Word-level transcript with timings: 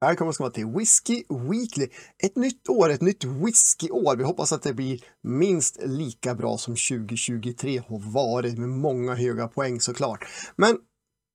Välkomna 0.00 0.32
ska 0.32 0.44
vara 0.44 0.52
till 0.52 0.66
Whiskey 0.66 1.24
Weekly. 1.50 1.88
Ett 2.22 2.36
nytt 2.36 2.68
år, 2.68 2.90
ett 2.90 3.00
nytt 3.00 3.24
whiskyår. 3.24 4.16
Vi 4.16 4.24
hoppas 4.24 4.52
att 4.52 4.62
det 4.62 4.74
blir 4.74 5.00
minst 5.22 5.78
lika 5.82 6.34
bra 6.34 6.58
som 6.58 6.74
2023 6.74 7.82
har 7.88 8.12
varit 8.12 8.58
med 8.58 8.68
många 8.68 9.14
höga 9.14 9.48
poäng 9.48 9.80
såklart. 9.80 10.24
Men 10.56 10.78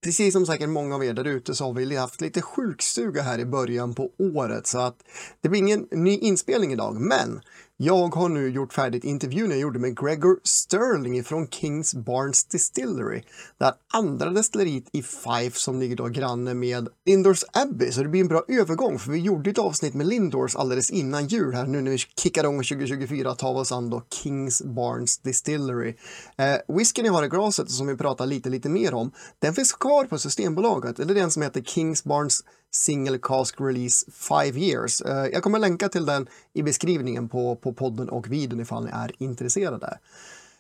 precis 0.04 0.34
som 0.34 0.46
säkert 0.46 0.70
många 0.70 0.96
av 0.96 1.04
er 1.04 1.14
där 1.14 1.26
ute 1.26 1.56
så 1.56 1.66
har 1.66 1.74
vi 1.74 1.96
haft 1.96 2.22
lite 2.22 2.42
sjukstuga 2.42 3.22
här 3.22 3.40
i 3.40 3.46
början 3.46 3.96
på 3.96 4.12
året 4.20 4.68
så 4.68 4.80
att 4.80 4.98
det 5.42 5.50
blir 5.50 5.60
ingen 5.60 5.88
ny 5.92 6.18
inspelning 6.18 6.74
idag. 6.74 6.96
Men 6.96 7.42
jag 7.78 8.16
har 8.16 8.30
nu 8.30 8.50
gjort 8.50 8.74
färdigt 8.74 9.04
intervjun 9.04 9.50
jag 9.50 9.60
gjorde 9.60 9.80
med 9.80 10.00
Gregor 10.00 10.40
Sterling 10.44 11.24
från 11.24 11.48
Kings 11.48 11.96
Barnes 11.96 12.46
Distillery. 12.46 13.22
Det 13.58 13.74
andra 13.94 14.30
destilleriet 14.30 14.84
i 14.92 15.04
Fife 15.04 15.60
som 15.60 15.80
ligger 15.80 15.96
då 15.96 16.08
granne 16.08 16.54
med 16.54 16.88
Lindors 17.06 17.44
Abbey. 17.54 17.92
Så 17.92 18.04
det 18.04 18.10
blir 18.10 18.22
en 18.22 18.28
bra 18.28 18.44
övergång 18.48 19.00
för 19.00 19.12
vi 19.12 19.20
gjorde 19.20 19.50
ett 19.50 19.58
avsnitt 19.58 19.94
med 19.94 20.08
Lindors 20.08 20.56
alldeles 20.56 20.90
innan 20.90 21.28
jul 21.28 21.54
här 21.54 21.68
nu 21.68 21.82
när 21.82 21.92
vi 21.92 21.98
kickar 21.98 22.44
igång 22.44 22.64
2024 22.64 23.36
tar 23.36 23.54
vi 23.54 23.60
oss 23.60 23.72
an 23.72 23.90
då 23.90 24.04
Kings 24.10 24.62
Barnes 24.62 25.18
Distillery. 25.18 25.96
Eh, 26.38 26.76
whiskyn 26.76 27.06
jag 27.06 27.14
har 27.14 27.26
i 27.26 27.30
glaset 27.30 27.72
som 27.72 27.88
vi 27.88 27.98
pratar 27.98 28.26
lite, 28.26 28.50
lite 28.50 28.70
mer 28.70 28.94
om, 28.94 29.12
den 29.40 29.54
finns 29.54 29.74
kvar 29.74 30.04
på 30.04 30.18
Systembolaget. 30.18 31.00
Eller 31.00 31.14
den 31.16 31.32
som 31.32 31.42
heter 31.42 31.62
Kings 31.62 32.04
Barnes 32.04 32.40
Single 32.72 33.20
Cask 33.20 33.62
Release 33.62 34.12
5 34.12 34.58
Years. 34.58 35.02
Eh, 35.02 35.26
jag 35.34 35.44
kommer 35.44 35.60
länka 35.60 35.90
till 35.90 36.06
den 36.06 36.28
i 36.54 36.64
beskrivningen 36.64 37.30
på, 37.30 37.56
på 37.56 37.74
podden 37.74 38.10
och 38.10 38.32
videon 38.32 38.60
ifall 38.60 38.86
ni 38.86 38.92
är 38.94 39.12
intresserade. 39.18 39.98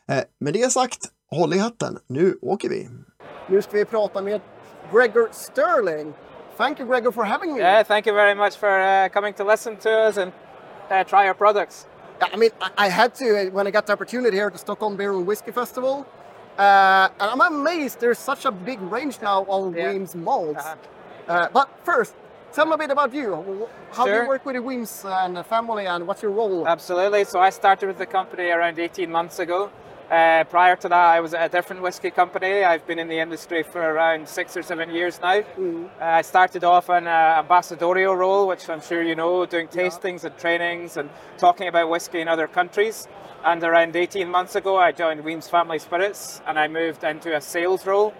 Eh, 0.07 0.23
med 0.39 0.53
det 0.53 0.71
sagt, 0.71 0.99
håll 1.31 1.53
i 1.53 1.57
hatten. 1.57 1.99
Nu 2.07 2.37
åker 2.41 2.69
vi! 2.69 2.89
Nu 3.49 3.61
ska 3.61 3.71
vi 3.71 3.85
prata 3.85 4.21
med 4.21 4.41
Gregor 4.91 5.29
Sterling. 5.31 6.13
Thank 6.57 6.79
you 6.79 6.87
Gregor 6.87 7.11
for 7.11 7.23
having 7.23 7.53
me. 7.53 7.59
Yeah, 7.59 7.83
thank 7.83 8.07
you 8.07 8.15
very 8.15 8.35
much 8.35 8.57
for 8.57 8.69
uh, 8.69 9.09
coming 9.09 9.33
to 9.33 9.43
listen 9.43 9.75
to 9.77 9.89
us 9.89 10.17
and 10.17 10.31
uh, 10.89 11.03
try 11.03 11.27
our 11.27 11.33
products. 11.33 11.87
I 12.21 12.37
mean, 12.37 12.51
I 12.77 12.89
had 12.89 13.13
to 13.15 13.25
uh, 13.25 13.51
when 13.51 13.67
I 13.67 13.71
got 13.71 13.85
the 13.87 13.93
opportunity 13.93 14.37
here 14.37 14.47
at 14.47 14.53
the 14.53 14.59
Stockholm 14.59 14.95
Beer 14.95 15.11
and 15.11 15.27
Whiskey 15.27 15.51
Festival. 15.51 16.05
Uh, 16.57 17.09
and 17.19 17.31
I'm 17.31 17.41
amazed 17.41 17.99
there's 17.99 18.19
such 18.19 18.45
a 18.45 18.51
big 18.51 18.79
range 18.81 19.19
now 19.21 19.45
of 19.49 19.75
yeah. 19.75 19.91
Weems 19.91 20.15
malts. 20.15 20.63
-huh. 20.63 20.94
Uh, 21.27 21.49
but 21.51 21.69
first, 21.83 22.15
tell 22.53 22.65
me 22.65 22.73
a 22.73 22.77
bit 22.77 22.91
about 22.91 23.13
you. 23.13 23.67
How 23.91 24.05
sure. 24.05 24.13
do 24.13 24.21
you 24.23 24.27
work 24.27 24.45
with 24.45 24.55
the 24.55 24.61
Wemyss 24.61 25.05
and 25.05 25.37
the 25.37 25.43
family, 25.43 25.87
and 25.87 26.07
what's 26.07 26.21
your 26.21 26.31
role? 26.31 26.67
Absolutely. 26.67 27.23
So 27.25 27.39
I 27.39 27.49
started 27.49 27.87
with 27.87 27.97
the 27.97 28.05
company 28.05 28.49
around 28.49 28.79
18 28.79 29.11
months 29.11 29.39
ago. 29.39 29.71
Uh, 30.09 30.43
prior 30.43 30.75
to 30.75 30.87
that, 30.87 31.05
I 31.15 31.19
was 31.19 31.33
at 31.33 31.47
a 31.47 31.49
different 31.49 31.81
whiskey 31.81 32.11
company. 32.11 32.63
I've 32.63 32.85
been 32.85 32.99
in 32.99 33.07
the 33.07 33.17
industry 33.17 33.63
for 33.63 33.81
around 33.81 34.29
six 34.29 34.55
or 34.55 34.61
seven 34.61 34.91
years 34.91 35.19
now. 35.19 35.41
Mm. 35.41 35.85
Uh, 35.85 35.89
I 35.99 36.21
started 36.21 36.63
off 36.63 36.89
in 36.89 37.07
an 37.07 37.39
ambassadorial 37.39 38.15
role, 38.15 38.47
which 38.47 38.69
I'm 38.69 38.81
sure 38.81 39.01
you 39.01 39.15
know, 39.15 39.47
doing 39.47 39.67
tastings 39.67 40.21
yeah. 40.21 40.29
and 40.29 40.37
trainings 40.37 40.97
and 40.97 41.09
talking 41.39 41.67
about 41.67 41.89
whiskey 41.89 42.21
in 42.21 42.27
other 42.27 42.47
countries. 42.47 43.07
And 43.43 43.63
around 43.63 43.95
18 43.95 44.29
months 44.29 44.55
ago, 44.55 44.77
I 44.77 44.91
joined 44.91 45.23
Wemyss 45.23 45.49
Family 45.49 45.79
Spirits 45.79 46.41
and 46.45 46.59
I 46.59 46.67
moved 46.67 47.03
into 47.03 47.35
a 47.35 47.41
sales 47.41 47.87
role. 47.87 48.13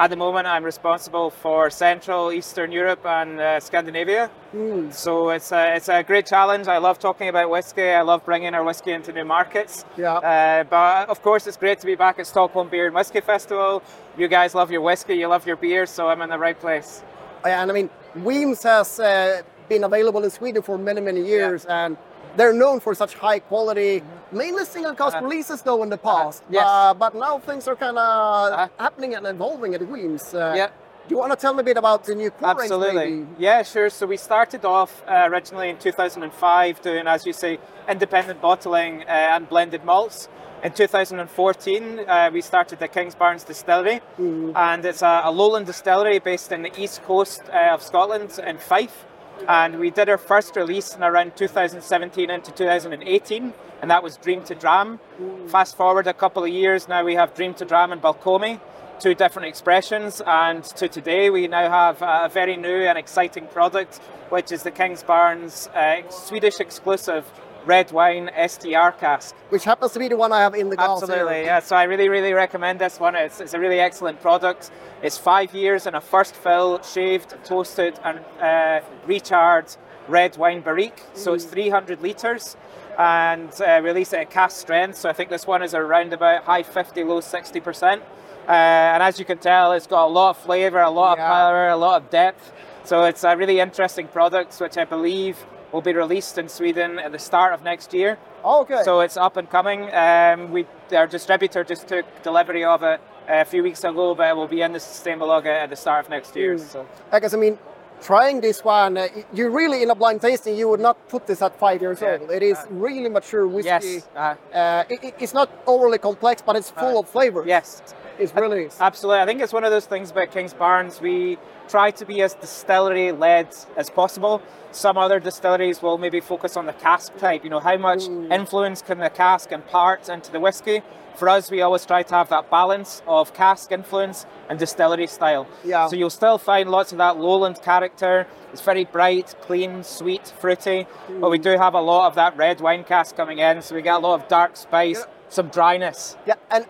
At 0.00 0.08
the 0.08 0.16
moment, 0.16 0.46
I'm 0.46 0.64
responsible 0.64 1.28
for 1.28 1.68
Central, 1.68 2.32
Eastern 2.32 2.72
Europe, 2.72 3.04
and 3.04 3.38
uh, 3.38 3.60
Scandinavia. 3.60 4.30
Mm. 4.54 4.90
So 4.90 5.28
it's 5.28 5.52
a, 5.52 5.76
it's 5.76 5.90
a 5.90 6.02
great 6.02 6.24
challenge. 6.24 6.68
I 6.68 6.78
love 6.78 6.98
talking 6.98 7.28
about 7.28 7.50
whiskey. 7.50 7.90
I 7.90 8.00
love 8.00 8.24
bringing 8.24 8.54
our 8.54 8.64
whiskey 8.64 8.92
into 8.92 9.12
new 9.12 9.26
markets. 9.26 9.84
Yeah. 9.98 10.14
Uh, 10.14 10.64
but 10.64 11.10
of 11.10 11.20
course, 11.20 11.46
it's 11.46 11.58
great 11.58 11.80
to 11.80 11.86
be 11.86 11.96
back 11.96 12.18
at 12.18 12.26
Stockholm 12.26 12.70
Beer 12.70 12.86
and 12.86 12.94
Whiskey 12.94 13.20
Festival. 13.20 13.82
You 14.16 14.26
guys 14.26 14.54
love 14.54 14.70
your 14.70 14.80
whiskey, 14.80 15.16
you 15.16 15.26
love 15.26 15.46
your 15.46 15.56
beer, 15.56 15.84
so 15.84 16.08
I'm 16.08 16.22
in 16.22 16.30
the 16.30 16.38
right 16.38 16.58
place. 16.58 17.02
Yeah, 17.44 17.60
and 17.60 17.70
I 17.70 17.74
mean, 17.74 17.90
Wemyss 18.16 18.62
has 18.62 18.98
uh, 19.00 19.42
been 19.68 19.84
available 19.84 20.24
in 20.24 20.30
Sweden 20.30 20.62
for 20.62 20.78
many, 20.78 21.02
many 21.02 21.22
years, 21.26 21.66
yeah. 21.68 21.84
and 21.84 21.98
they're 22.36 22.54
known 22.54 22.80
for 22.80 22.94
such 22.94 23.12
high 23.16 23.40
quality, 23.40 24.02
mainly 24.32 24.64
single 24.64 24.94
cask 24.94 25.16
uh, 25.16 25.20
releases 25.22 25.62
though 25.62 25.82
in 25.82 25.88
the 25.88 26.00
uh-huh. 26.02 26.24
past. 26.24 26.42
Uh, 26.42 26.46
yes. 26.50 26.66
Uh, 26.66 26.94
but 26.94 27.14
now 27.14 27.38
things 27.38 27.66
are 27.68 27.76
kind 27.76 27.98
of 27.98 28.52
uh, 28.52 28.68
happening 28.78 29.14
and 29.14 29.26
evolving 29.26 29.74
at 29.74 29.80
Wemyss. 29.82 30.34
Uh, 30.34 30.54
yeah. 30.56 30.70
Do 31.10 31.14
you 31.16 31.18
want 31.18 31.32
to 31.32 31.36
tell 31.36 31.54
me 31.54 31.60
a 31.60 31.64
bit 31.64 31.76
about 31.76 32.04
the 32.04 32.14
new 32.14 32.30
core 32.30 32.50
Absolutely. 32.50 33.26
Yeah, 33.36 33.64
sure. 33.64 33.90
So 33.90 34.06
we 34.06 34.16
started 34.16 34.64
off 34.64 35.02
uh, 35.08 35.26
originally 35.28 35.70
in 35.70 35.76
2005 35.78 36.82
doing, 36.82 37.06
as 37.08 37.26
you 37.26 37.32
say, 37.32 37.58
independent 37.88 38.40
bottling 38.40 39.02
uh, 39.02 39.06
and 39.06 39.48
blended 39.48 39.84
malts. 39.84 40.28
In 40.62 40.72
2014, 40.72 42.00
uh, 42.00 42.30
we 42.32 42.42
started 42.42 42.78
the 42.78 42.86
Kingsbarns 42.86 43.46
Distillery, 43.46 44.02
mm. 44.20 44.52
and 44.54 44.84
it's 44.84 45.00
a, 45.00 45.22
a, 45.24 45.32
lowland 45.32 45.66
distillery 45.66 46.18
based 46.18 46.52
in 46.52 46.62
the 46.62 46.80
east 46.80 47.02
coast 47.04 47.42
uh, 47.48 47.72
of 47.72 47.82
Scotland 47.82 48.38
in 48.46 48.58
Fife 48.58 49.06
and 49.48 49.78
we 49.78 49.90
did 49.90 50.08
our 50.08 50.18
first 50.18 50.56
release 50.56 50.94
in 50.94 51.02
around 51.02 51.36
2017 51.36 52.30
into 52.30 52.52
2018 52.52 53.52
and 53.80 53.90
that 53.90 54.02
was 54.02 54.16
Dream 54.16 54.42
to 54.44 54.54
Dram. 54.54 55.00
Fast 55.48 55.76
forward 55.76 56.06
a 56.06 56.12
couple 56.12 56.44
of 56.44 56.50
years, 56.50 56.88
now 56.88 57.04
we 57.04 57.14
have 57.14 57.34
Dream 57.34 57.54
to 57.54 57.64
Dram 57.64 57.92
and 57.92 58.02
Balcomie, 58.02 58.60
two 58.98 59.14
different 59.14 59.48
expressions, 59.48 60.20
and 60.26 60.62
to 60.64 60.88
today 60.88 61.30
we 61.30 61.48
now 61.48 61.70
have 61.70 62.02
a 62.02 62.28
very 62.32 62.56
new 62.56 62.82
and 62.82 62.98
exciting 62.98 63.46
product, 63.46 63.98
which 64.28 64.52
is 64.52 64.62
the 64.62 64.70
Kingsbarns 64.70 65.68
uh, 65.74 66.08
Swedish 66.10 66.60
exclusive 66.60 67.24
red 67.66 67.92
wine 67.92 68.30
STR 68.48 68.90
cask. 68.98 69.34
Which 69.50 69.64
happens 69.64 69.92
to 69.92 69.98
be 69.98 70.08
the 70.08 70.16
one 70.16 70.32
I 70.32 70.40
have 70.40 70.54
in 70.54 70.70
the 70.70 70.76
glass. 70.76 71.02
Absolutely, 71.02 71.34
here. 71.34 71.44
yeah. 71.44 71.60
So 71.60 71.76
I 71.76 71.84
really, 71.84 72.08
really 72.08 72.32
recommend 72.32 72.78
this 72.78 72.98
one. 72.98 73.14
It's, 73.14 73.40
it's, 73.40 73.54
a 73.54 73.60
really 73.60 73.80
excellent 73.80 74.20
product. 74.20 74.70
It's 75.02 75.18
five 75.18 75.54
years 75.54 75.86
in 75.86 75.94
a 75.94 76.00
first 76.00 76.34
fill, 76.34 76.82
shaved, 76.82 77.34
toasted, 77.44 77.98
and 78.04 78.20
uh, 78.40 78.80
recharred 79.06 79.76
red 80.08 80.36
wine 80.36 80.60
barrique. 80.60 81.02
So 81.14 81.34
it's 81.34 81.44
mm. 81.44 81.50
300 81.50 82.02
litres 82.02 82.56
and 82.98 83.50
uh, 83.60 83.80
release 83.82 84.12
it 84.12 84.20
at 84.20 84.30
cask 84.30 84.60
strength. 84.60 84.96
So 84.96 85.08
I 85.08 85.12
think 85.12 85.30
this 85.30 85.46
one 85.46 85.62
is 85.62 85.74
around 85.74 86.12
about 86.12 86.44
high 86.44 86.62
50, 86.62 87.04
low 87.04 87.20
60%. 87.20 88.00
Uh, 88.48 88.52
and 88.52 89.02
as 89.02 89.18
you 89.18 89.24
can 89.24 89.38
tell, 89.38 89.72
it's 89.72 89.86
got 89.86 90.06
a 90.06 90.08
lot 90.08 90.30
of 90.30 90.38
flavour, 90.38 90.80
a 90.80 90.90
lot 90.90 91.16
yeah. 91.16 91.24
of 91.24 91.30
power, 91.30 91.68
a 91.68 91.76
lot 91.76 92.02
of 92.02 92.10
depth. 92.10 92.52
So 92.84 93.04
it's 93.04 93.22
a 93.24 93.36
really 93.36 93.60
interesting 93.60 94.08
product, 94.08 94.58
which 94.60 94.76
I 94.76 94.84
believe 94.84 95.36
will 95.72 95.82
be 95.82 95.92
released 95.92 96.38
in 96.38 96.48
Sweden 96.48 96.98
at 96.98 97.12
the 97.12 97.18
start 97.18 97.52
of 97.54 97.62
next 97.62 97.92
year. 97.94 98.18
Oh, 98.44 98.62
okay. 98.62 98.82
So 98.84 99.00
it's 99.00 99.16
up 99.16 99.36
and 99.36 99.48
coming. 99.48 99.92
Um, 99.94 100.50
we 100.50 100.66
our 100.92 101.06
distributor 101.06 101.62
just 101.64 101.86
took 101.86 102.04
delivery 102.22 102.64
of 102.64 102.82
it 102.82 103.00
a 103.28 103.44
few 103.44 103.62
weeks 103.62 103.84
ago, 103.84 104.14
but 104.14 104.28
it 104.28 104.36
will 104.36 104.48
be 104.48 104.62
in 104.62 104.72
the 104.72 104.78
Systembolaget 104.78 105.46
at 105.46 105.70
the 105.70 105.76
start 105.76 106.04
of 106.04 106.10
next 106.10 106.34
year. 106.34 106.56
Mm. 106.56 106.60
So. 106.60 106.86
I 107.12 107.20
guess 107.20 107.34
I 107.34 107.36
mean 107.36 107.58
trying 108.02 108.40
this 108.40 108.64
one, 108.64 108.96
uh, 108.96 109.08
you 109.32 109.50
really 109.50 109.82
in 109.82 109.90
a 109.90 109.94
blind 109.94 110.20
tasting, 110.20 110.56
you 110.56 110.68
would 110.68 110.80
not 110.80 111.08
put 111.08 111.26
this 111.26 111.42
at 111.42 111.58
five 111.58 111.80
years 111.80 112.00
yeah. 112.00 112.18
old. 112.20 112.30
It 112.30 112.42
is 112.42 112.58
uh, 112.58 112.66
really 112.70 113.08
mature 113.08 113.46
whiskey. 113.46 113.68
Yes. 113.70 114.08
Uh, 114.14 114.34
uh 114.54 114.84
it, 114.88 115.14
it's 115.18 115.34
not 115.34 115.50
overly 115.66 115.98
complex, 115.98 116.42
but 116.42 116.56
it's 116.56 116.70
full 116.70 116.96
uh, 116.96 117.00
of 117.00 117.08
flavor. 117.08 117.44
Yes. 117.46 117.82
It's 118.18 118.34
really 118.34 118.68
absolutely. 118.80 119.22
I 119.22 119.26
think 119.26 119.40
it's 119.40 119.52
one 119.52 119.64
of 119.64 119.70
those 119.70 119.86
things 119.86 120.10
about 120.10 120.30
Kingsbarns. 120.30 121.00
We 121.00 121.38
try 121.68 121.90
to 121.92 122.04
be 122.04 122.20
as 122.20 122.34
distillery 122.34 123.12
led 123.12 123.48
as 123.76 123.88
possible. 123.88 124.42
Some 124.72 124.98
other 124.98 125.18
distilleries 125.20 125.80
will 125.80 125.96
maybe 125.96 126.20
focus 126.20 126.56
on 126.56 126.66
the 126.66 126.74
cask 126.74 127.16
type. 127.16 127.44
You 127.44 127.50
know, 127.50 127.60
how 127.60 127.78
much 127.78 128.00
mm. 128.00 128.30
influence 128.30 128.82
can 128.82 128.98
the 128.98 129.08
cask 129.08 129.52
impart 129.52 130.08
into 130.10 130.30
the 130.30 130.38
whiskey? 130.38 130.82
For 131.20 131.28
us, 131.28 131.50
we 131.50 131.60
always 131.60 131.84
try 131.84 132.02
to 132.02 132.14
have 132.14 132.30
that 132.30 132.50
balance 132.50 133.02
of 133.06 133.34
cask 133.34 133.72
influence 133.72 134.24
and 134.48 134.58
distillery 134.58 135.06
style. 135.06 135.46
Yeah. 135.62 135.86
So 135.86 135.94
you'll 135.94 136.08
still 136.08 136.38
find 136.38 136.70
lots 136.70 136.92
of 136.92 136.98
that 136.98 137.18
lowland 137.18 137.60
character. 137.60 138.26
It's 138.54 138.62
very 138.62 138.86
bright, 138.86 139.34
clean, 139.42 139.84
sweet, 139.84 140.32
fruity, 140.40 140.86
mm. 141.08 141.20
but 141.20 141.30
we 141.30 141.36
do 141.36 141.58
have 141.58 141.74
a 141.74 141.80
lot 141.82 142.06
of 142.06 142.14
that 142.14 142.38
red 142.38 142.62
wine 142.62 142.84
cask 142.84 143.16
coming 143.16 143.38
in. 143.38 143.60
So 143.60 143.74
we 143.74 143.82
get 143.82 143.96
a 143.96 143.98
lot 143.98 144.18
of 144.18 144.28
dark 144.28 144.56
spice, 144.56 145.00
yeah. 145.00 145.12
some 145.28 145.48
dryness. 145.48 146.16
Yeah, 146.26 146.36
and 146.50 146.64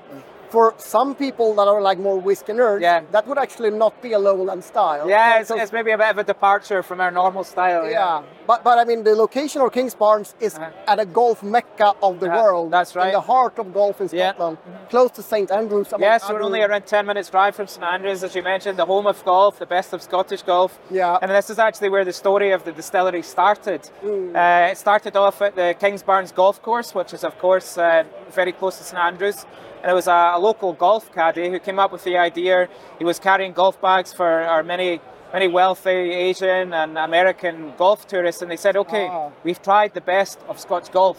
for 0.50 0.74
some 0.78 1.14
people 1.14 1.54
that 1.54 1.68
are 1.68 1.80
like 1.80 1.98
more 1.98 2.18
whiskey 2.18 2.52
nerds, 2.52 2.82
yeah. 2.82 3.02
that 3.12 3.26
would 3.26 3.38
actually 3.38 3.70
not 3.70 4.02
be 4.02 4.12
a 4.12 4.18
lowland 4.18 4.64
style. 4.64 5.08
Yeah, 5.08 5.40
it's, 5.40 5.50
it's, 5.50 5.72
maybe 5.72 5.92
a 5.92 5.98
bit 5.98 6.10
of 6.10 6.18
a 6.18 6.24
departure 6.24 6.82
from 6.82 7.00
our 7.00 7.10
normal 7.10 7.44
style. 7.44 7.84
Yeah, 7.84 7.90
yeah. 7.90 8.22
but 8.46 8.64
but 8.64 8.78
I 8.78 8.84
mean 8.84 9.04
the 9.04 9.14
location 9.14 9.62
of 9.62 9.70
Kingsbarns 9.70 10.34
is 10.40 10.56
uh-huh. 10.56 10.70
at 10.92 10.98
a 10.98 11.06
golf 11.06 11.42
mecca 11.42 11.94
of 12.02 12.18
the 12.18 12.30
uh, 12.32 12.42
world. 12.42 12.72
That's 12.72 12.96
right. 12.96 13.08
In 13.08 13.12
the 13.12 13.20
heart 13.20 13.58
of 13.58 13.72
golf 13.72 14.00
in 14.00 14.08
Scotland, 14.08 14.58
yeah. 14.60 14.72
mm-hmm. 14.72 14.90
close 14.90 15.12
to 15.12 15.22
St 15.22 15.50
Andrews. 15.50 15.88
Yes, 15.98 16.28
we're 16.28 16.42
only 16.42 16.62
around 16.62 16.86
ten 16.86 17.06
minutes 17.06 17.30
drive 17.30 17.54
from 17.54 17.68
St 17.68 17.84
Andrews, 17.84 18.24
as 18.24 18.34
you 18.34 18.42
mentioned, 18.42 18.76
the 18.76 18.86
home 18.86 19.06
of 19.06 19.24
golf, 19.24 19.58
the 19.58 19.66
best 19.66 19.92
of 19.92 20.02
Scottish 20.02 20.42
golf. 20.42 20.78
Yeah, 20.90 21.18
and 21.22 21.30
this 21.30 21.48
is 21.48 21.58
actually 21.58 21.90
where 21.90 22.04
the 22.04 22.12
story 22.12 22.50
of 22.50 22.64
the 22.64 22.72
distillery 22.72 23.22
started. 23.22 23.88
Mm. 24.02 24.34
Uh, 24.34 24.72
it 24.72 24.78
started 24.78 25.16
off 25.16 25.40
at 25.42 25.54
the 25.54 25.76
Kingsbarns 25.80 26.34
Golf 26.34 26.60
Course, 26.60 26.92
which 26.94 27.14
is 27.14 27.22
of 27.22 27.38
course 27.38 27.78
uh, 27.78 28.04
very 28.30 28.52
close 28.52 28.78
to 28.78 28.84
St 28.84 28.98
Andrews 28.98 29.46
and 29.82 29.90
it 29.90 29.94
was 29.94 30.06
a, 30.06 30.32
a, 30.34 30.38
local 30.38 30.72
golf 30.72 31.12
caddy 31.14 31.48
who 31.50 31.58
came 31.58 31.78
up 31.78 31.92
with 31.92 32.04
the 32.04 32.16
idea. 32.16 32.68
He 32.98 33.04
was 33.04 33.18
carrying 33.18 33.52
golf 33.52 33.80
bags 33.80 34.12
for 34.12 34.26
our 34.26 34.62
many 34.62 35.00
many 35.32 35.48
wealthy 35.48 35.90
Asian 35.90 36.72
and 36.74 36.98
American 36.98 37.72
golf 37.76 38.06
tourists, 38.06 38.42
and 38.42 38.50
they 38.50 38.56
said, 38.56 38.76
"Okay, 38.76 39.08
oh. 39.10 39.32
we've 39.44 39.62
tried 39.62 39.94
the 39.94 40.00
best 40.00 40.38
of 40.48 40.58
Scotch 40.58 40.90
golf. 40.90 41.18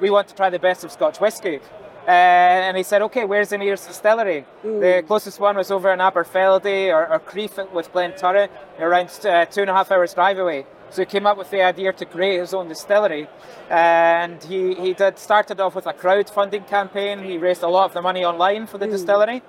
we 0.00 0.10
want 0.10 0.28
to 0.28 0.34
try 0.34 0.50
the 0.50 0.58
best 0.58 0.84
of 0.84 0.90
Scotch 0.92 1.20
whisky." 1.20 1.60
Uh, 2.06 2.66
and 2.66 2.76
he 2.76 2.82
said, 2.82 3.02
okay, 3.02 3.24
where's 3.24 3.50
the 3.50 3.58
nearest 3.58 3.86
distillery? 3.86 4.44
The 4.62 5.04
closest 5.06 5.38
one 5.38 5.56
was 5.56 5.70
over 5.70 5.92
in 5.92 5.98
Aberfeldy 5.98 6.88
or, 6.88 7.06
or 7.06 7.20
Crieff 7.20 7.72
with 7.72 7.92
Glenturret, 7.92 8.48
around 8.80 9.10
uh, 9.24 9.44
two 9.44 9.60
and 9.60 9.70
a 9.70 9.74
half 9.74 9.92
hours 9.92 10.14
drive 10.14 10.38
away. 10.38 10.64
So 10.90 11.02
he 11.02 11.06
came 11.06 11.26
up 11.26 11.38
with 11.38 11.50
the 11.50 11.62
idea 11.62 11.92
to 11.92 12.04
create 12.04 12.40
his 12.40 12.52
own 12.52 12.68
distillery. 12.68 13.28
And 13.68 14.42
he, 14.42 14.74
he 14.74 14.92
did 14.92 15.18
started 15.18 15.60
off 15.60 15.74
with 15.74 15.86
a 15.86 15.92
crowdfunding 15.92 16.66
campaign. 16.66 17.22
He 17.22 17.38
raised 17.38 17.62
a 17.62 17.68
lot 17.68 17.84
of 17.86 17.94
the 17.94 18.02
money 18.02 18.24
online 18.24 18.66
for 18.66 18.78
the 18.78 18.86
distillery. 18.86 19.42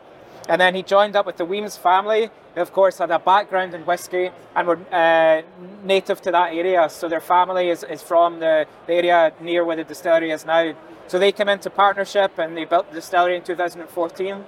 And 0.48 0.60
then 0.60 0.76
he 0.76 0.84
joined 0.84 1.16
up 1.16 1.26
with 1.26 1.38
the 1.38 1.46
Wemyss 1.46 1.78
family, 1.78 2.30
who 2.56 2.62
of 2.62 2.74
course 2.74 2.98
had 2.98 3.12
a 3.12 3.20
background 3.20 3.74
in 3.74 3.82
whiskey 3.86 4.30
and 4.56 4.68
were 4.68 4.80
uh, 4.92 5.42
native 5.84 6.22
to 6.22 6.32
that 6.32 6.54
area. 6.54 6.88
So 6.90 7.08
their 7.10 7.22
family 7.22 7.70
is, 7.70 7.84
is 7.84 8.02
from 8.02 8.40
the, 8.40 8.68
the 8.88 8.94
area 8.94 9.34
near 9.40 9.64
where 9.66 9.76
the 9.76 9.84
distillery 9.84 10.32
is 10.32 10.46
now. 10.46 10.74
So 11.08 11.20
they 11.20 11.32
came 11.32 11.50
into 11.50 11.70
partnership 11.70 12.38
and 12.38 12.56
they 12.56 12.66
built 12.66 12.90
the 12.90 12.96
distillery 12.96 13.38
in 13.38 13.44
2014. 13.44 14.44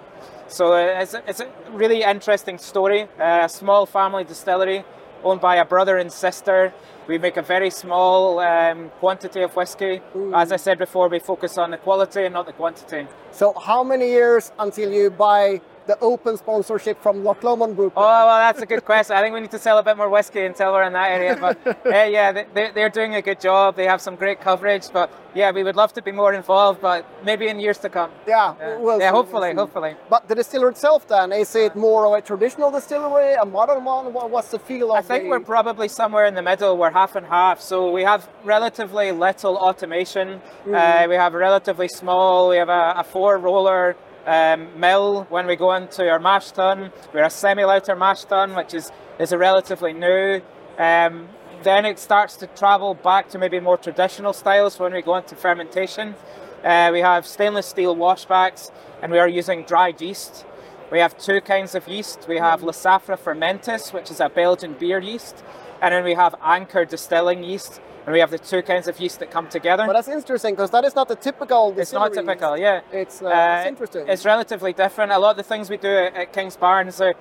So 0.48 0.74
uh, 0.74 0.78
it's, 1.02 1.14
a- 1.14 1.24
it's 1.28 1.40
a 1.40 1.50
really 1.72 2.04
interesting 2.04 2.58
story. 2.58 3.04
Uh, 3.20 3.42
a 3.46 3.50
small 3.50 3.86
family 3.86 4.24
distillery 4.24 4.84
owned 5.24 5.42
by 5.42 5.56
a 5.58 5.66
brother 5.66 5.98
and 5.98 6.12
sister. 6.12 6.74
We 7.08 7.18
make 7.18 7.38
a 7.38 7.42
very 7.42 7.70
small 7.70 8.40
um, 8.40 8.90
quantity 9.00 9.42
of 9.42 9.56
whiskey. 9.56 10.02
As 10.34 10.52
I 10.52 10.58
said 10.58 10.78
before, 10.78 11.10
we 11.10 11.20
focus 11.20 11.58
on 11.58 11.72
the 11.72 11.78
quality 11.78 12.24
and 12.26 12.34
not 12.34 12.46
the 12.46 12.54
quantity. 12.54 13.08
So 13.32 13.54
how 13.54 13.84
many 13.84 14.08
years 14.10 14.52
until 14.60 14.92
you 14.92 15.10
buy 15.10 15.62
the 15.86 15.98
open 16.00 16.38
sponsorship 16.38 17.02
from 17.02 17.24
Loch 17.24 17.44
Lomond 17.44 17.76
Group? 17.76 17.94
Oh, 17.96 18.02
well, 18.02 18.38
that's 18.38 18.62
a 18.62 18.66
good 18.66 18.86
question. 18.86 19.16
I 19.16 19.22
think 19.22 19.34
we 19.34 19.42
need 19.42 19.52
to 19.52 19.60
sell 19.60 19.78
a 19.78 19.84
bit 19.84 19.98
more 19.98 20.10
whiskey 20.10 20.46
until 20.46 20.72
we're 20.74 20.84
in 20.84 20.94
that 20.94 21.12
area. 21.12 21.36
But 21.40 21.58
uh, 21.68 21.74
yeah, 21.86 22.32
they- 22.32 22.48
they, 22.54 22.72
they're 22.72 22.90
doing 22.90 23.16
a 23.16 23.22
good 23.22 23.40
job. 23.40 23.76
They 23.76 23.86
have 23.86 24.02
some 24.02 24.16
great 24.16 24.40
coverage. 24.42 24.86
But 24.92 25.12
yeah, 25.36 25.52
we 25.52 25.64
would 25.64 25.76
love 25.76 25.94
to 25.94 26.02
be 26.02 26.12
more 26.12 26.34
involved, 26.34 26.80
but 26.82 27.06
maybe 27.24 27.48
in 27.48 27.60
years 27.60 27.78
to 27.80 27.90
come. 27.90 28.12
yeah, 28.28 28.56
Yeah, 28.60 28.78
we'll 28.78 29.00
yeah 29.00 29.10
see, 29.10 29.14
we'll 29.14 29.24
hopefully, 29.24 29.54
hopefully. 29.54 29.96
But 30.10 30.28
the 30.28 30.36
distillery 30.36 30.72
itself, 30.72 31.08
then, 31.08 31.32
is 31.32 31.56
it 31.56 31.76
more 31.76 32.06
of 32.08 32.14
a 32.14 32.22
traditional 32.22 32.70
distillery, 32.72 33.34
a 33.34 33.46
modern 33.46 33.84
one? 33.84 34.14
What's 34.14 34.50
the 34.52 34.60
feel 34.60 34.92
of 34.92 34.98
I 34.98 35.02
think 35.02 35.24
the... 35.24 35.30
we're 35.32 35.40
probably 35.40 35.88
somewhere 35.88 36.26
in 36.26 36.36
the 36.36 36.42
middle. 36.44 36.78
We're 36.78 36.92
half 36.92 37.16
and 37.16 37.26
half. 37.26 37.60
So 37.62 37.92
we 37.92 38.04
have 38.04 38.30
relatively 38.44 39.12
little 39.12 39.56
automation. 39.58 40.42
Uh, 40.72 41.06
we 41.10 41.16
have 41.16 41.34
relatively 41.34 41.88
small. 41.88 42.50
We 42.50 42.58
have 42.58 42.70
a, 42.70 42.94
a 42.98 43.04
four 43.04 43.38
roller 43.38 43.96
um, 44.26 44.80
mill 44.80 45.26
when 45.30 45.48
we 45.48 45.56
go 45.56 45.74
into 45.74 46.10
our 46.10 46.20
mash 46.20 46.52
tun. 46.52 46.92
We're 47.14 47.24
a 47.24 47.30
semi 47.30 47.64
lauter 47.64 47.96
mash 47.96 48.24
tun, 48.26 48.56
which 48.56 48.74
is 48.74 48.92
is 49.20 49.32
a 49.32 49.38
relatively 49.38 49.94
new. 49.94 50.42
Um, 50.78 51.30
then 51.64 51.86
it 51.86 52.00
starts 52.00 52.36
to 52.38 52.48
travel 52.48 52.94
back 52.94 53.30
to 53.30 53.38
maybe 53.38 53.60
more 53.60 53.78
traditional 53.78 54.34
styles 54.34 54.80
when 54.80 54.94
we 54.94 55.02
go 55.02 55.16
into 55.16 55.36
fermentation. 55.36 56.16
Uh, 56.64 56.90
we 56.92 57.00
have 57.00 57.26
stainless 57.26 57.68
steel 57.68 57.96
washbacks, 57.96 58.72
and 59.02 59.12
we 59.12 59.20
are 59.20 59.28
using 59.28 59.64
dried 59.64 60.02
yeast. 60.02 60.46
We 60.92 61.00
have 61.00 61.18
two 61.18 61.42
kinds 61.42 61.76
of 61.76 61.88
yeast. 61.88 62.26
We 62.28 62.38
have 62.38 62.62
Lesaffre 62.62 63.18
fermentis, 63.18 63.94
which 63.94 64.12
is 64.12 64.20
a 64.20 64.30
Belgian 64.30 64.74
beer 64.74 65.00
yeast, 65.00 65.44
and 65.82 65.94
then 65.94 66.04
we 66.04 66.14
have 66.14 66.36
Anchor 66.42 66.86
distilling 66.86 67.44
yeast, 67.44 67.82
and 68.06 68.14
we 68.14 68.20
have 68.20 68.32
the 68.32 68.40
two 68.40 68.62
kinds 68.62 68.88
of 68.88 69.00
yeast 69.00 69.20
that 69.20 69.32
come 69.32 69.48
together. 69.48 69.86
But 69.86 69.94
that's 69.94 70.08
interesting, 70.08 70.56
because 70.56 70.72
that 70.72 70.84
is 70.86 70.96
not 70.96 71.08
the 71.08 71.16
typical 71.16 71.74
It's 71.78 71.94
not 71.94 72.14
typical, 72.14 72.58
yeah. 72.58 72.82
It's, 72.92 73.22
uh, 73.22 73.28
Uh, 73.28 73.56
it's 73.60 73.68
interesting. 73.68 74.08
It's 74.08 74.26
relatively 74.26 74.74
different. 74.74 75.12
A 75.12 75.20
lot 75.20 75.32
of 75.32 75.38
the 75.38 75.44
things 75.44 75.70
we 75.70 75.78
do 75.78 75.90
at, 75.90 76.16
at 76.16 76.34
Kingsbarns 76.34 77.00
are 77.02 77.16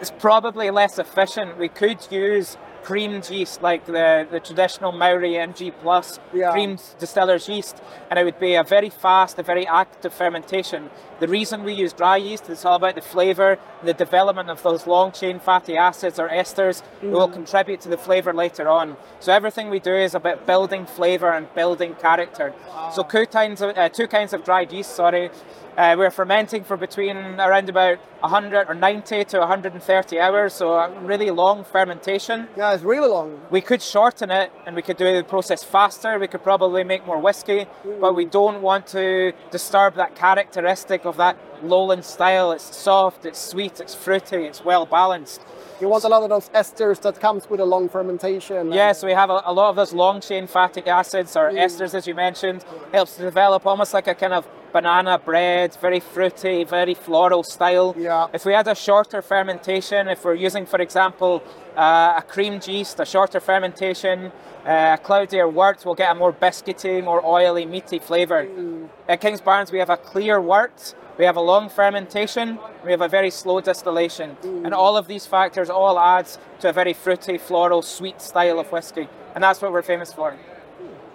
it's 0.00 0.10
probably 0.10 0.70
less 0.70 0.98
efficient. 0.98 1.56
We 1.58 1.68
could 1.68 2.00
use 2.10 2.56
creamed 2.86 3.28
yeast 3.30 3.62
like 3.62 3.84
the, 3.86 4.28
the 4.30 4.38
traditional 4.38 4.92
Mauri 4.92 5.32
MG 5.32 5.72
Plus 5.82 6.20
Yeah. 6.32 6.52
creamed 6.52 6.80
distiller's 7.00 7.48
yeast, 7.48 7.82
and 8.08 8.16
it 8.16 8.24
would 8.24 8.38
be 8.38 8.54
a 8.54 8.62
very 8.62 8.90
fast, 8.90 9.40
a 9.40 9.42
very 9.42 9.66
active 9.66 10.14
fermentation. 10.14 10.90
The 11.18 11.26
reason 11.26 11.64
we 11.64 11.72
use 11.72 11.92
dry 11.92 12.16
yeast 12.16 12.48
is 12.48 12.64
all 12.64 12.76
about 12.76 12.94
the 12.94 13.00
flavour 13.14 13.58
the 13.82 13.92
development 13.94 14.50
of 14.50 14.62
those 14.62 14.86
long 14.86 15.10
chain 15.10 15.40
fatty 15.40 15.76
acids 15.76 16.18
or 16.18 16.28
esters 16.28 16.82
that 17.00 17.10
will 17.10 17.28
contribute 17.28 17.80
to 17.80 17.88
the 17.88 17.98
flavour 17.98 18.32
later 18.32 18.68
on. 18.68 18.96
So 19.20 19.32
everything 19.32 19.68
we 19.68 19.80
do 19.80 19.94
is 19.94 20.14
about 20.14 20.46
building 20.46 20.86
flavour 20.86 21.30
and 21.32 21.52
building 21.54 21.94
character. 21.96 22.54
So 22.94 23.02
two 23.02 23.26
kinds 23.26 23.60
of 23.62 23.76
uh, 23.76 23.88
two 23.88 24.06
kinds 24.06 24.32
of 24.32 24.44
dried 24.44 24.72
yeast, 24.72 24.94
sorry. 24.94 25.30
Uh, 25.76 25.94
we're 25.98 26.10
fermenting 26.10 26.64
for 26.64 26.74
between 26.78 27.14
around 27.38 27.68
about 27.68 27.98
100 28.20 28.66
or 28.66 28.74
90 28.74 29.24
to 29.24 29.38
130 29.40 30.18
hours, 30.18 30.54
so 30.54 30.72
a 30.72 30.90
really 31.02 31.30
long 31.30 31.64
fermentation. 31.64 32.48
yeah, 32.56 32.72
it's 32.72 32.82
really 32.82 33.08
long. 33.08 33.38
We 33.50 33.60
could 33.60 33.82
shorten 33.82 34.30
it 34.30 34.50
and 34.64 34.74
we 34.74 34.80
could 34.80 34.96
do 34.96 35.14
the 35.14 35.22
process 35.22 35.62
faster. 35.62 36.18
We 36.18 36.28
could 36.28 36.42
probably 36.42 36.82
make 36.82 37.06
more 37.06 37.20
whiskey, 37.20 37.66
but 38.00 38.14
we 38.14 38.24
don't 38.24 38.62
want 38.62 38.86
to 38.88 39.32
disturb 39.50 39.96
that 39.96 40.14
characteristic 40.14 41.04
of 41.04 41.18
that 41.18 41.36
lowland 41.62 42.06
style. 42.06 42.52
It's 42.52 42.74
soft, 42.74 43.26
it's 43.26 43.38
sweet, 43.38 43.78
it's 43.78 43.94
fruity, 43.94 44.44
it's 44.44 44.64
well 44.64 44.86
balanced. 44.86 45.42
You 45.78 45.90
want 45.90 46.04
a 46.04 46.08
lot 46.08 46.22
of 46.22 46.30
those 46.30 46.48
esters 46.50 47.02
that 47.02 47.20
comes 47.20 47.50
with 47.50 47.60
a 47.60 47.66
long 47.66 47.90
fermentation. 47.90 48.72
Yes, 48.72 49.04
we 49.04 49.12
have 49.12 49.28
a, 49.28 49.42
a 49.44 49.52
lot 49.52 49.68
of 49.68 49.76
those 49.76 49.92
long 49.92 50.22
chain 50.22 50.46
fatty 50.46 50.80
acids 50.86 51.36
or 51.36 51.50
esters, 51.50 51.92
as 51.94 52.06
you 52.06 52.14
mentioned. 52.14 52.64
Helps 52.92 53.16
to 53.16 53.22
develop 53.22 53.66
almost 53.66 53.92
like 53.92 54.06
a 54.06 54.14
kind 54.14 54.32
of 54.32 54.46
banana 54.76 55.18
bread, 55.30 55.70
very 55.86 56.00
fruity, 56.14 56.56
very 56.64 56.94
floral 57.06 57.42
style. 57.42 57.88
Yeah. 57.96 58.26
If 58.38 58.42
we 58.48 58.52
had 58.52 58.68
a 58.68 58.74
shorter 58.74 59.22
fermentation, 59.22 60.02
if 60.14 60.20
we're 60.24 60.40
using, 60.48 60.64
for 60.66 60.80
example, 60.86 61.32
uh, 61.76 62.20
a 62.20 62.22
cream 62.32 62.54
yeast, 62.66 63.00
a 63.00 63.06
shorter 63.14 63.40
fermentation, 63.40 64.18
uh, 64.66 64.96
a 64.96 65.00
cloudier 65.06 65.48
wort, 65.48 65.78
we'll 65.84 66.00
get 66.04 66.10
a 66.14 66.14
more 66.22 66.34
biscuity, 66.44 66.96
more 67.10 67.22
oily, 67.24 67.64
meaty 67.74 67.98
flavour. 68.08 68.40
At 69.08 69.18
Kingsbarns, 69.22 69.72
we 69.72 69.78
have 69.78 69.92
a 69.98 70.00
clear 70.12 70.36
wort. 70.40 70.78
We 71.18 71.24
have 71.24 71.38
a 71.44 71.46
long 71.52 71.70
fermentation, 71.70 72.58
we 72.84 72.90
have 72.90 73.00
a 73.00 73.08
very 73.08 73.30
slow 73.30 73.58
distillation, 73.70 74.36
and 74.64 74.74
all 74.74 74.94
of 74.98 75.06
these 75.12 75.24
factors 75.36 75.70
all 75.70 75.96
adds 75.98 76.38
to 76.60 76.68
a 76.68 76.74
very 76.74 76.92
fruity, 76.92 77.38
floral, 77.38 77.80
sweet 77.80 78.20
style 78.20 78.58
of 78.62 78.66
whiskey, 78.70 79.08
and 79.34 79.42
that's 79.42 79.62
what 79.62 79.72
we're 79.72 79.88
famous 79.94 80.12
for. 80.12 80.36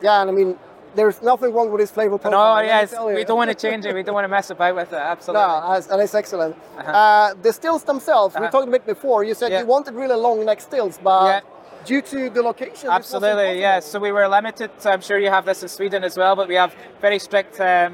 Yeah, 0.02 0.22
and 0.22 0.30
I 0.31 0.34
mean, 0.34 0.58
there's 0.96 1.22
nothing 1.22 1.54
wrong 1.54 1.72
with 1.72 1.80
this 1.82 1.92
flavor 1.92 2.18
profile. 2.18 2.56
No, 2.58 2.62
yes, 2.62 2.94
we 3.06 3.24
don't 3.24 3.38
want 3.38 3.50
to 3.50 3.56
change 3.56 3.86
it. 3.86 3.94
We 3.96 4.04
don't 4.04 4.16
want 4.16 4.26
to 4.26 4.34
mess 4.38 4.50
about 4.50 4.76
with 4.76 4.92
it. 4.92 4.96
Absolutely. 4.96 5.42
No, 5.42 5.84
and 5.92 6.02
it's 6.02 6.16
excellent. 6.16 6.56
uh 6.78 7.34
the 7.42 7.52
stills 7.54 7.84
themselves, 7.84 8.36
we 8.36 8.42
Uh-huh. 8.42 8.52
talked 8.52 8.68
a 8.68 8.72
bit 8.72 8.86
before. 8.86 9.24
You 9.24 9.34
said 9.34 9.52
Yeah. 9.52 9.62
you 9.62 9.66
wanted 9.76 9.94
really 9.96 10.16
long 10.28 10.44
neck 10.46 10.60
stills, 10.62 10.98
but 11.04 11.26
Yeah. 11.26 11.40
due 11.86 12.02
to 12.14 12.30
the 12.30 12.42
location, 12.42 12.90
Absolutely, 12.90 13.60
yes. 13.60 13.86
impossible. 13.86 13.92
So 13.92 14.00
we 14.08 14.12
were 14.12 14.28
limited. 14.28 14.70
I'm 14.86 15.02
sure 15.02 15.18
you 15.26 15.30
have 15.38 15.46
this 15.46 15.64
in 15.64 15.70
Sweden 15.70 16.04
as 16.04 16.16
well, 16.18 16.36
but 16.36 16.48
we 16.48 16.56
have 16.64 16.72
very 17.02 17.20
strict 17.20 17.60
um, 17.60 17.94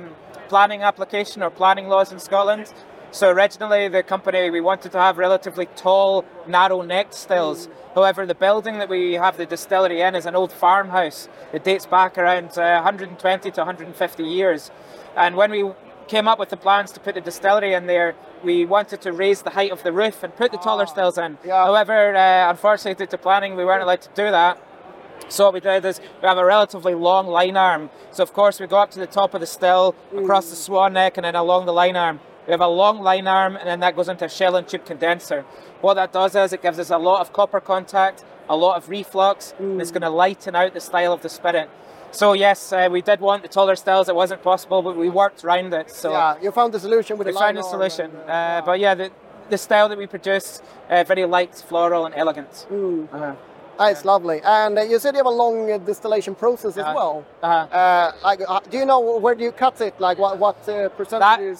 planning 0.49 0.81
application 0.83 1.43
or 1.43 1.49
planning 1.49 1.87
laws 1.89 2.11
in 2.11 2.19
Scotland. 2.19 2.65
So 3.11 3.29
originally, 3.29 3.87
the 3.87 4.03
company 4.03 4.49
we 4.49 4.59
wanted 4.59 4.91
to 4.91 4.99
have 4.99 5.17
relatively 5.17 5.65
tall, 5.77 6.25
narrow-necked 6.45 7.13
stills. 7.13 7.69
However, 7.95 8.25
the 8.25 8.35
building 8.35 8.79
that 8.79 8.89
we 8.89 9.13
have 9.13 9.37
the 9.37 9.45
distillery 9.45 10.01
in 10.01 10.13
is 10.13 10.25
an 10.25 10.35
old 10.35 10.51
farmhouse. 10.51 11.29
It 11.53 11.63
dates 11.63 11.85
back 11.85 12.17
around 12.17 12.57
uh, 12.57 12.81
120 12.83 13.51
to 13.51 13.61
150 13.61 14.23
years. 14.23 14.71
And 15.15 15.35
when 15.35 15.51
we 15.51 15.71
came 16.07 16.27
up 16.27 16.37
with 16.37 16.49
the 16.49 16.57
plans 16.57 16.91
to 16.91 16.99
put 16.99 17.15
the 17.15 17.21
distillery 17.21 17.73
in 17.73 17.87
there, 17.87 18.15
we 18.43 18.65
wanted 18.65 19.01
to 19.01 19.11
raise 19.11 19.41
the 19.41 19.51
height 19.51 19.71
of 19.71 19.83
the 19.83 19.91
roof 19.91 20.21
and 20.21 20.35
put 20.35 20.51
the 20.51 20.57
taller 20.57 20.85
stills 20.85 21.17
in. 21.17 21.37
Yeah. 21.45 21.65
However, 21.65 22.15
uh, 22.15 22.49
unfortunately, 22.49 23.05
due 23.05 23.09
to 23.09 23.17
planning, 23.17 23.55
we 23.55 23.65
weren't 23.65 23.83
allowed 23.83 24.01
to 24.01 24.09
do 24.09 24.29
that. 24.31 24.61
So 25.29 25.45
what 25.45 25.53
we 25.55 25.59
did 25.59 25.83
is 25.83 25.99
we 26.21 26.27
have 26.27 26.37
a 26.37 26.45
relatively 26.45 26.93
long 26.93 27.27
lyne 27.27 27.57
arm. 27.57 27.89
So 28.11 28.21
of 28.21 28.33
course 28.33 28.59
we 28.59 28.67
go 28.67 28.77
up 28.77 28.91
to 28.91 28.99
the 28.99 29.07
top 29.07 29.33
of 29.33 29.41
the 29.41 29.47
still, 29.47 29.95
across 30.15 30.49
the 30.49 30.55
swan 30.55 30.93
neck, 30.93 31.17
and 31.17 31.25
then 31.25 31.35
along 31.35 31.65
the 31.65 31.73
lyne 31.73 31.95
arm. 31.95 32.19
We 32.47 32.51
have 32.51 32.61
a 32.61 32.67
long 32.67 33.01
lyne 33.01 33.27
arm, 33.27 33.57
and 33.57 33.67
then 33.67 33.81
that 33.81 33.95
goes 33.95 34.07
into 34.07 34.25
a 34.25 34.29
shell 34.29 34.55
and 34.55 34.65
tube 34.67 34.85
condenser. 34.85 35.43
What 35.81 35.95
that 35.95 36.13
does 36.13 36.33
is 36.35 36.53
it 36.53 36.61
gives 36.61 36.79
us 36.79 36.89
a 36.89 36.97
lot 36.97 37.19
of 37.21 37.33
copper 37.33 37.59
contact, 37.59 38.23
a 38.49 38.55
lot 38.55 38.77
of 38.77 38.87
reflux, 38.89 39.53
and 39.59 39.81
it's 39.81 39.91
going 39.91 40.01
to 40.01 40.09
lighten 40.09 40.55
out 40.55 40.73
the 40.73 40.79
style 40.79 41.11
of 41.11 41.21
the 41.21 41.29
spirit. 41.29 41.69
So 42.11 42.31
yes, 42.33 42.71
uh, 42.71 42.87
we 42.89 43.01
did 43.01 43.19
want 43.19 43.43
the 43.43 43.49
taller 43.49 43.75
styles. 43.75 44.07
It 44.07 44.15
wasn't 44.15 44.41
possible, 44.43 44.81
but 44.81 44.95
we 44.95 45.09
worked 45.09 45.43
around 45.43 45.73
it. 45.73 45.91
So 45.91 46.11
Yeah, 46.11 46.35
you 46.41 46.51
found 46.51 46.73
the 46.73 46.79
solution 46.79 47.17
with 47.17 47.27
we 47.27 47.33
the 47.33 47.39
found 47.39 47.57
arm 47.57 47.67
solution. 47.69 48.11
and, 48.15 48.29
Uh, 48.29 48.61
but 48.65 48.79
yeah, 48.79 48.95
the, 48.95 49.11
the 49.49 49.57
style 49.57 49.89
that 49.89 49.97
we 49.97 50.07
produce, 50.07 50.61
uh, 50.89 51.03
very 51.03 51.25
light, 51.25 51.53
floral, 51.53 52.05
and 52.05 52.15
elegant. 52.15 52.65
Uh-huh. 52.71 53.33
Ah, 53.79 53.89
it's 53.89 54.03
lovely. 54.05 54.41
And 54.43 54.77
uh, 54.77 54.81
you 54.81 54.97
said 54.99 55.13
you 55.13 55.19
have 55.19 55.25
a 55.27 55.29
long 55.29 55.71
uh, 55.71 55.77
distillation 55.77 56.33
process 56.35 56.77
as 56.77 56.85
Uh, 56.85 56.93
well. 56.95 57.25
uh-huh. 57.43 57.75
Uh, 57.77 58.11
like, 58.23 58.41
uh, 58.47 58.59
do 58.71 58.77
you 58.77 58.85
know 58.85 58.99
where 58.99 59.35
do 59.35 59.43
you 59.43 59.51
cut 59.51 59.79
it? 59.81 59.93
Like, 59.99 60.17
what 60.17 60.39
what 60.39 60.57
uh, 60.67 60.89
percentages? 60.89 61.59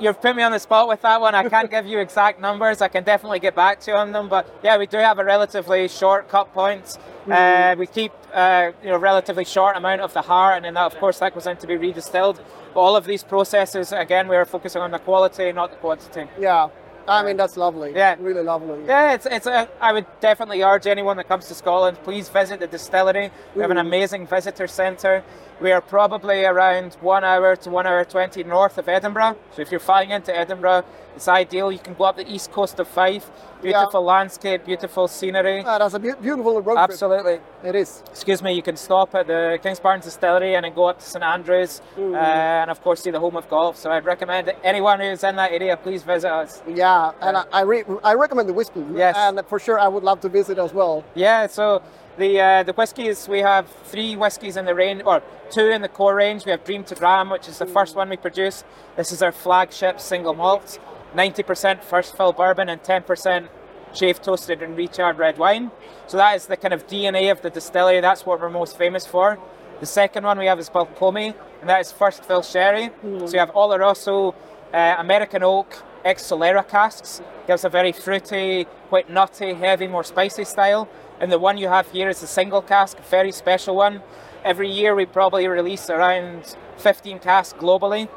You've 0.00 0.20
put 0.20 0.34
me 0.36 0.42
on 0.42 0.52
the 0.52 0.58
spot 0.58 0.88
with 0.88 1.02
that 1.02 1.20
one. 1.20 1.34
I 1.34 1.48
can't 1.48 1.70
give 1.70 1.86
you 1.86 1.98
exact 2.00 2.40
numbers. 2.40 2.80
I 2.80 2.88
can 2.88 3.04
definitely 3.04 3.40
get 3.40 3.54
back 3.54 3.80
to 3.80 3.90
you 3.90 3.96
on 3.96 4.12
them. 4.12 4.28
But 4.28 4.44
yeah, 4.62 4.78
we 4.78 4.86
do 4.86 4.98
have 4.98 5.18
a 5.18 5.24
relatively 5.24 5.88
short 5.88 6.28
cut 6.28 6.52
points. 6.54 6.98
Uh, 7.30 7.74
we 7.78 7.86
keep 7.86 8.12
uh, 8.32 8.72
you 8.82 8.90
know 8.90 8.96
relatively 8.98 9.44
short 9.44 9.76
amount 9.76 10.00
of 10.00 10.12
the 10.14 10.22
heart, 10.22 10.56
and 10.56 10.64
then 10.64 10.74
that 10.74 10.86
of 10.92 10.98
course 10.98 11.18
that 11.20 11.34
goes 11.34 11.46
in 11.46 11.56
to 11.58 11.66
be 11.66 11.76
redistilled. 11.76 12.38
But 12.74 12.80
all 12.80 12.96
of 12.96 13.04
these 13.04 13.22
processes, 13.22 13.92
again, 13.92 14.26
we 14.28 14.36
are 14.36 14.46
focusing 14.46 14.80
on 14.82 14.90
the 14.90 14.98
quality, 14.98 15.52
not 15.52 15.70
the 15.70 15.76
quantity. 15.76 16.24
yeah. 16.40 16.68
I 17.08 17.24
mean, 17.24 17.36
that's 17.36 17.56
lovely. 17.56 17.92
Yeah. 17.94 18.16
Really 18.18 18.42
lovely. 18.42 18.84
Yeah, 18.86 19.14
it's 19.14 19.26
it's. 19.26 19.46
A, 19.46 19.68
I 19.80 19.92
would 19.92 20.06
definitely 20.20 20.62
urge 20.62 20.86
anyone 20.86 21.16
that 21.16 21.28
comes 21.28 21.48
to 21.48 21.54
Scotland, 21.54 21.98
please 22.04 22.28
visit 22.28 22.60
the 22.60 22.66
distillery. 22.66 23.30
We 23.54 23.62
have 23.62 23.70
an 23.70 23.78
amazing 23.78 24.26
visitor 24.26 24.66
centre. 24.66 25.24
We 25.60 25.70
are 25.70 25.80
probably 25.80 26.44
around 26.44 26.94
one 27.00 27.22
hour 27.24 27.54
to 27.56 27.70
one 27.70 27.86
hour 27.86 28.04
twenty 28.04 28.42
north 28.42 28.78
of 28.78 28.88
Edinburgh. 28.88 29.36
So 29.54 29.62
if 29.62 29.70
you're 29.70 29.78
flying 29.80 30.10
into 30.10 30.36
Edinburgh, 30.36 30.84
it's 31.14 31.28
ideal. 31.28 31.70
You 31.70 31.78
can 31.78 31.94
go 31.94 32.04
up 32.04 32.16
the 32.16 32.28
east 32.32 32.50
coast 32.50 32.80
of 32.80 32.88
Fife. 32.88 33.30
Beautiful 33.62 34.02
landscape, 34.02 34.64
beautiful 34.64 35.06
scenery. 35.06 35.62
Ah, 35.64 35.78
that's 35.78 35.94
a 35.94 36.00
beau- 36.00 36.16
beautiful 36.20 36.60
road 36.60 36.74
trip. 36.74 36.78
Absolutely. 36.78 37.38
It 37.62 37.76
is. 37.76 38.02
Excuse 38.10 38.42
me, 38.42 38.54
you 38.54 38.62
can 38.62 38.76
stop 38.76 39.14
at 39.14 39.28
the 39.28 39.56
Kingsbarns 39.62 40.02
Distillery 40.02 40.56
and 40.56 40.64
then 40.64 40.74
go 40.74 40.86
up 40.86 40.98
to 40.98 41.04
St 41.04 41.22
Andrews 41.22 41.80
Mm. 41.96 42.12
uh, 42.14 42.18
and, 42.18 42.70
of 42.72 42.82
course, 42.82 43.02
see 43.02 43.12
the 43.12 43.20
home 43.20 43.36
of 43.36 43.48
golf. 43.48 43.76
So 43.76 43.92
I'd 43.92 44.04
recommend 44.04 44.48
that 44.48 44.56
anyone 44.64 44.98
who's 44.98 45.22
in 45.22 45.36
that 45.36 45.52
area, 45.52 45.76
please 45.76 46.02
visit 46.02 46.32
us. 46.32 46.60
Yeah, 46.66 47.12
and 47.20 47.36
I 47.36 47.44
I, 47.52 47.60
re- 47.62 47.84
I 48.02 48.14
recommend 48.14 48.48
the 48.48 48.52
whiskey. 48.52 48.84
Yes. 48.96 49.14
And 49.16 49.40
for 49.46 49.60
sure, 49.60 49.78
I 49.78 49.86
would 49.86 50.02
love 50.02 50.18
to 50.22 50.28
visit 50.28 50.58
as 50.58 50.74
well. 50.74 51.04
Yeah, 51.14 51.46
so 51.46 51.82
the 52.18 52.40
uh, 52.40 52.62
the 52.62 52.72
whiskies 52.72 53.28
we 53.28 53.40
have 53.40 53.68
three 53.84 54.16
whiskies 54.16 54.56
in 54.56 54.64
the 54.64 54.74
range, 54.74 55.02
or 55.04 55.22
two 55.50 55.68
in 55.70 55.82
the 55.82 55.88
core 55.88 56.14
range. 56.14 56.44
We 56.44 56.50
have 56.50 56.64
Dream 56.64 56.84
to 56.84 56.94
Dram, 56.94 57.30
which 57.30 57.48
is 57.48 57.58
the 57.58 57.66
first 57.66 57.96
one 57.96 58.08
we 58.08 58.16
produce. 58.16 58.64
This 58.96 59.12
is 59.12 59.22
our 59.22 59.32
flagship 59.32 60.00
single 60.00 60.34
malt, 60.34 60.78
90% 61.14 61.82
first 61.82 62.16
fill 62.16 62.32
bourbon 62.32 62.68
and 62.68 62.82
10% 62.82 63.48
shaved 63.94 64.22
toasted 64.22 64.62
and 64.62 64.76
recharred 64.76 65.18
red 65.18 65.38
wine. 65.38 65.70
So 66.06 66.16
that 66.16 66.36
is 66.36 66.46
the 66.46 66.56
kind 66.56 66.74
of 66.74 66.86
DNA 66.86 67.30
of 67.30 67.42
the 67.42 67.50
distillery. 67.50 68.00
That's 68.00 68.24
what 68.24 68.40
we're 68.40 68.50
most 68.50 68.76
famous 68.76 69.06
for. 69.06 69.38
The 69.80 69.86
second 69.86 70.24
one 70.24 70.38
we 70.38 70.46
have 70.46 70.58
is 70.58 70.70
Balcomie, 70.70 71.34
and 71.60 71.68
that 71.68 71.80
is 71.80 71.92
first 71.92 72.24
fill 72.24 72.42
sherry. 72.42 72.90
So 73.02 73.32
you 73.32 73.38
have 73.38 73.50
Oloroso, 73.50 74.34
uh, 74.72 74.94
American 74.98 75.42
oak, 75.42 75.82
ex 76.04 76.22
Solera 76.22 76.66
casks. 76.66 77.20
Gives 77.46 77.64
a 77.64 77.68
very 77.68 77.92
fruity, 77.92 78.66
quite 78.88 79.10
nutty, 79.10 79.54
heavy, 79.54 79.88
more 79.88 80.04
spicy 80.04 80.44
style. 80.44 80.88
And 81.22 81.30
the 81.30 81.38
one 81.38 81.56
you 81.56 81.68
have 81.68 81.88
here 81.92 82.08
is 82.08 82.20
a 82.24 82.26
single 82.26 82.60
cask, 82.60 82.98
a 82.98 83.02
very 83.02 83.30
special 83.30 83.76
one. 83.76 84.02
Every 84.44 84.68
year 84.68 84.92
we 84.96 85.06
probably 85.06 85.46
release 85.46 85.88
around 85.88 86.56
15 86.78 87.20
casks 87.20 87.56
globally. 87.56 88.08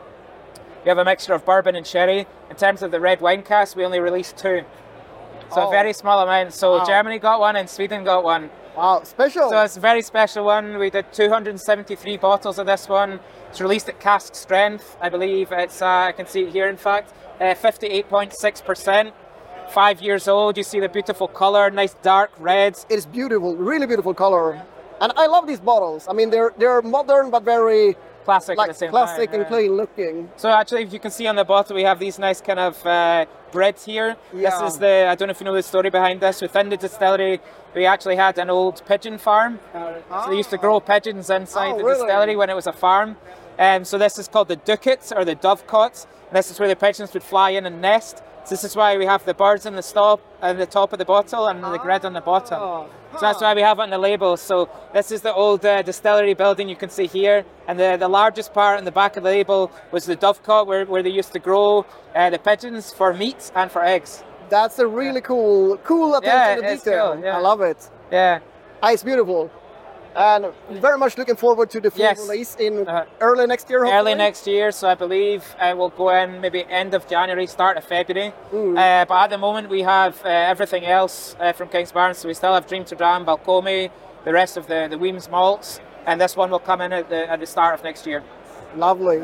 We 0.83 0.89
have 0.89 0.97
a 0.97 1.05
mixture 1.05 1.33
of 1.35 1.45
bourbon 1.45 1.75
and 1.75 1.85
sherry. 1.85 2.25
In 2.49 2.55
terms 2.55 2.81
of 2.81 2.89
the 2.89 2.99
red 2.99 3.21
wine 3.21 3.43
cask, 3.43 3.77
we 3.77 3.85
only 3.85 3.99
release 3.99 4.33
two. 4.33 4.63
So 5.53 5.61
Oh. 5.61 5.67
a 5.67 5.71
very 5.71 5.93
small 5.93 6.19
amount. 6.19 6.53
So 6.53 6.79
Wow. 6.79 6.85
Germany 6.85 7.19
got 7.19 7.39
one 7.39 7.55
and 7.55 7.69
Sweden 7.69 8.03
got 8.03 8.23
one. 8.23 8.49
Wow, 8.75 9.03
special. 9.03 9.51
So 9.51 9.61
it's 9.61 9.77
a 9.77 9.79
very 9.79 10.01
special 10.01 10.43
one. 10.43 10.79
We 10.79 10.89
did 10.89 11.13
273 11.13 12.17
bottles 12.17 12.57
of 12.57 12.65
this 12.65 12.89
one. 12.89 13.19
It's 13.51 13.61
released 13.61 13.87
at 13.87 13.99
cask 13.99 14.33
strength, 14.33 14.97
I 14.99 15.09
believe. 15.09 15.51
It's 15.51 15.79
uh, 15.79 16.07
I 16.09 16.11
can 16.11 16.25
see 16.25 16.41
it 16.41 16.49
here. 16.53 16.67
In 16.67 16.75
fact, 16.77 17.13
uh, 17.39 17.53
58.6 17.53 18.61
percent. 18.65 19.13
Five 19.69 20.01
years 20.01 20.27
old. 20.27 20.57
You 20.57 20.63
see 20.63 20.79
the 20.79 20.89
beautiful 20.89 21.27
color, 21.27 21.69
nice 21.69 21.95
dark 22.01 22.31
reds. 22.39 22.85
it 22.89 22.95
is 22.97 23.05
beautiful, 23.05 23.55
really 23.55 23.87
beautiful 23.87 24.13
color. 24.13 24.61
And 25.01 25.11
I 25.17 25.27
love 25.27 25.47
these 25.47 25.59
bottles. 25.59 26.07
I 26.07 26.13
mean, 26.13 26.29
they're 26.29 26.53
they're 26.57 26.81
modern 26.81 27.29
but 27.29 27.43
very 27.43 27.95
Classic 28.23 28.53
at 28.53 28.57
like 28.57 28.69
the 28.69 28.73
same 28.73 28.89
classic 28.89 29.29
time. 29.29 29.41
and 29.41 29.43
yeah. 29.43 29.47
clean 29.49 29.71
looking. 29.77 30.29
So 30.35 30.49
actually, 30.49 30.81
if 30.83 30.91
you 30.93 30.99
can 30.99 31.11
see 31.11 31.27
on 31.27 31.35
the 31.35 31.43
bottle, 31.43 31.75
we 31.75 31.83
have 31.83 31.99
these 31.99 32.17
nice 32.17 32.41
kind 32.41 32.59
of 32.59 32.83
uh, 32.85 33.25
breads 33.51 33.85
here. 33.85 34.15
Yeah. 34.33 34.49
This 34.49 34.73
is 34.73 34.79
the, 34.79 35.07
I 35.09 35.13
don't 35.13 35.27
know 35.27 35.31
if 35.31 35.39
you 35.39 35.45
know 35.45 35.53
the 35.53 35.61
story 35.61 35.91
behind 35.91 36.21
this. 36.21 36.41
Within 36.41 36.69
the 36.69 36.77
distillery, 36.77 37.39
we 37.75 37.85
actually 37.85 38.15
had 38.15 38.39
an 38.39 38.49
old 38.49 38.81
pigeon 38.87 39.19
farm. 39.19 39.59
So 39.73 40.25
they 40.29 40.37
used 40.37 40.49
to 40.49 40.57
grow 40.57 40.79
pigeons 40.79 41.29
inside 41.29 41.73
Oh, 41.73 41.77
the 41.77 41.83
really? 41.83 41.99
distillery 41.99 42.35
when 42.35 42.49
it 42.49 42.55
was 42.55 42.65
a 42.65 42.73
farm. 42.73 43.15
Um, 43.57 43.85
so 43.85 43.97
this 43.97 44.17
is 44.19 44.27
called 44.27 44.47
the 44.47 44.57
ducats 44.57 45.11
or 45.11 45.23
the 45.25 45.35
dovecots. 45.35 46.07
And 46.29 46.35
this 46.37 46.51
is 46.51 46.59
where 46.59 46.67
the 46.67 46.75
pigeons 46.75 47.13
would 47.13 47.23
fly 47.23 47.51
in 47.51 47.65
and 47.65 47.81
nest. 47.81 48.17
So 48.45 48.49
this 48.51 48.63
is 48.63 48.75
why 48.75 48.95
we 48.97 49.05
have 49.05 49.25
the 49.25 49.33
birds 49.33 49.65
in 49.65 49.75
the 49.75 49.81
stop 49.81 50.21
at 50.41 50.57
the 50.57 50.65
top 50.67 50.93
of 50.93 50.99
the 50.99 51.05
bottle 51.05 51.47
and 51.47 51.63
the 51.63 51.77
grid 51.79 52.05
on 52.05 52.13
the 52.13 52.21
bottom. 52.21 52.59
Oh, 52.61 52.87
So 53.13 53.19
that's 53.21 53.41
why 53.41 53.55
we 53.55 53.61
have 53.61 53.79
it 53.79 53.83
on 53.83 53.89
the 53.89 53.97
label. 53.97 54.37
So 54.37 54.69
this 54.93 55.11
is 55.11 55.21
the 55.21 55.33
old 55.33 55.65
uh, 55.65 55.81
distillery 55.81 56.35
building 56.35 56.69
you 56.69 56.75
can 56.75 56.91
see 56.91 57.07
here, 57.07 57.43
and 57.67 57.79
the, 57.79 57.97
the 57.97 58.07
largest 58.07 58.53
part 58.53 58.77
in 58.77 58.85
the 58.85 58.91
back 58.91 59.17
of 59.17 59.23
the 59.23 59.29
label 59.29 59.71
was 59.91 60.05
the 60.05 60.15
dovecot 60.15 60.67
where, 60.67 60.85
where 60.85 61.01
they 61.01 61.09
used 61.09 61.33
to 61.33 61.39
grow 61.39 61.87
uh, 62.15 62.29
the 62.29 62.37
pigeons 62.37 62.93
for 62.93 63.13
meat 63.15 63.51
and 63.55 63.71
for 63.71 63.83
eggs. 63.83 64.23
That's 64.49 64.77
a 64.77 64.85
really 64.85 65.21
cool, 65.21 65.77
cool 65.77 66.13
attention 66.15 66.63
Yeah, 66.63 66.69
to 66.69 66.75
detail. 66.77 67.13
cool, 67.15 67.23
yeah. 67.23 67.37
I 67.37 67.39
love 67.39 67.61
it. 67.61 67.89
Yeah. 68.11 68.39
Ah, 68.83 68.91
it's 68.91 69.01
beautiful. 69.01 69.49
And 70.15 70.45
very 70.69 70.97
much 70.97 71.17
looking 71.17 71.35
forward 71.35 71.69
to 71.71 71.79
the 71.81 71.91
full 71.91 71.99
Yes. 71.99 72.19
release 72.19 72.55
in 72.55 72.87
Uh, 72.87 73.03
early 73.19 73.45
next 73.47 73.69
year. 73.69 73.83
Early 73.85 74.15
next 74.15 74.47
year, 74.47 74.71
so 74.71 74.87
I 74.87 74.95
believe 74.95 75.43
uh, 75.59 75.73
we'll 75.77 75.89
go 75.89 76.09
in 76.09 76.39
maybe 76.39 76.65
end 76.69 76.93
of 76.93 77.05
January, 77.07 77.47
start 77.47 77.75
of 77.77 77.83
February. 77.83 78.31
Mm. 78.53 78.77
Uh, 78.77 79.05
but 79.05 79.15
at 79.25 79.29
the 79.29 79.37
moment, 79.37 79.69
we 79.69 79.81
have 79.81 80.13
uh, 80.23 80.29
everything 80.29 80.85
else 80.85 81.35
uh, 81.39 81.51
from 81.51 81.67
Kingsbarns. 81.67 82.15
So 82.15 82.27
we 82.29 82.33
still 82.33 82.53
have 82.53 82.65
Dream 82.65 82.85
to 82.85 82.95
Dram, 82.95 83.25
Balcomie, 83.25 83.89
the 84.23 84.31
rest 84.31 84.55
of 84.57 84.67
the, 84.67 84.87
the 84.89 84.97
Wemyss 84.97 85.29
malts, 85.29 85.81
and 86.05 86.19
this 86.21 86.37
one 86.37 86.49
will 86.49 86.59
come 86.69 86.79
in 86.81 86.93
at 86.93 87.09
the, 87.09 87.29
at 87.29 87.39
the 87.41 87.45
start 87.45 87.73
of 87.77 87.83
next 87.83 88.07
year. 88.07 88.23
Lovely. 88.77 89.21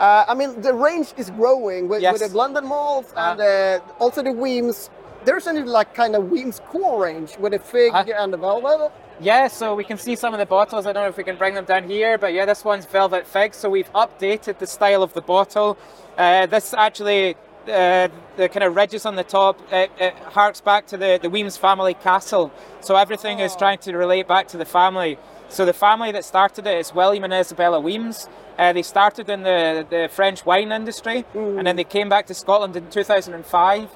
Uh, 0.00 0.24
I 0.26 0.34
mean, 0.34 0.60
the 0.60 0.74
range 0.74 1.14
is 1.16 1.30
growing 1.30 1.88
with, 1.88 2.02
Yes. 2.02 2.12
with 2.14 2.22
the 2.22 2.28
blended 2.28 2.64
malts 2.64 3.12
and 3.16 3.40
Uh-huh. 3.40 3.80
uh, 4.00 4.02
also 4.02 4.20
the 4.22 4.32
Wemyss. 4.32 4.90
There's 5.24 5.46
any 5.46 5.62
like 5.62 5.94
kind 5.94 6.16
of 6.16 6.24
Wemyss 6.24 6.60
core 6.70 7.04
range 7.04 7.38
with 7.38 7.52
the 7.52 7.58
fig 7.60 7.92
Uh-huh. 7.94 8.12
and 8.22 8.32
the 8.32 8.36
velvet. 8.36 8.90
Yeah, 9.20 9.46
so 9.46 9.76
we 9.76 9.84
can 9.84 9.96
see 9.96 10.16
some 10.16 10.34
of 10.34 10.40
the 10.40 10.46
bottles. 10.46 10.86
I 10.86 10.92
don't 10.92 11.04
know 11.04 11.08
if 11.08 11.16
we 11.16 11.22
can 11.22 11.36
bring 11.36 11.54
them 11.54 11.64
down 11.64 11.88
here, 11.88 12.18
but 12.18 12.32
yeah, 12.32 12.46
this 12.46 12.64
one's 12.64 12.84
Velvet 12.84 13.26
Fig. 13.26 13.54
So 13.54 13.70
we've 13.70 13.90
updated 13.92 14.58
the 14.58 14.66
style 14.66 15.04
of 15.04 15.12
the 15.14 15.20
bottle. 15.20 15.78
Uh, 16.18 16.46
this 16.46 16.74
actually, 16.74 17.36
uh, 17.68 18.08
the 18.36 18.48
kind 18.48 18.64
of 18.64 18.74
ridges 18.74 19.06
on 19.06 19.14
the 19.14 19.22
top, 19.22 19.60
it, 19.72 19.92
it 20.00 20.14
harks 20.14 20.60
back 20.60 20.88
to 20.88 20.96
the, 20.96 21.20
the 21.22 21.30
Wemyss 21.30 21.56
family 21.56 21.94
castle. 21.94 22.52
So 22.80 22.96
everything 22.96 23.38
is 23.38 23.54
trying 23.54 23.78
to 23.78 23.96
relate 23.96 24.26
back 24.26 24.48
to 24.48 24.56
the 24.56 24.64
family. 24.64 25.16
So 25.48 25.64
the 25.64 25.72
family 25.72 26.10
that 26.10 26.24
started 26.24 26.66
it 26.66 26.76
is 26.78 26.92
William 26.92 27.22
and 27.22 27.32
Isabella 27.32 27.80
Wemyss. 27.80 28.28
Uh, 28.58 28.72
they 28.72 28.82
started 28.82 29.28
in 29.28 29.44
the, 29.44 29.86
the 29.88 30.08
French 30.10 30.44
wine 30.44 30.72
industry, 30.72 31.24
and 31.34 31.64
then 31.66 31.76
they 31.76 31.84
came 31.84 32.08
back 32.08 32.26
to 32.26 32.34
Scotland 32.34 32.74
in 32.74 32.90
2005 32.90 33.90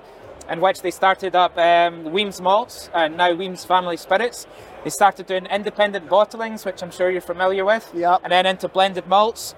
in 0.51 0.61
which 0.61 0.83
they 0.83 0.91
started 0.91 1.37
up 1.37 1.57
um, 1.59 2.05
Wemyss 2.05 2.41
Malts 2.41 2.91
and 2.95 3.17
now 3.17 3.35
Wemyss 3.35 3.65
Family 3.67 3.97
Spirits. 3.97 4.47
They 4.85 4.91
started 4.91 5.27
doing 5.27 5.47
independent 5.47 6.09
bottlings, 6.09 6.65
which 6.65 6.83
I'm 6.83 6.91
sure 6.91 7.11
you're 7.11 7.21
familiar 7.21 7.65
with, 7.65 7.91
Yeah. 7.95 8.19
and 8.23 8.33
then 8.33 8.47
into 8.47 8.69
blended 8.69 9.07
malts. 9.07 9.55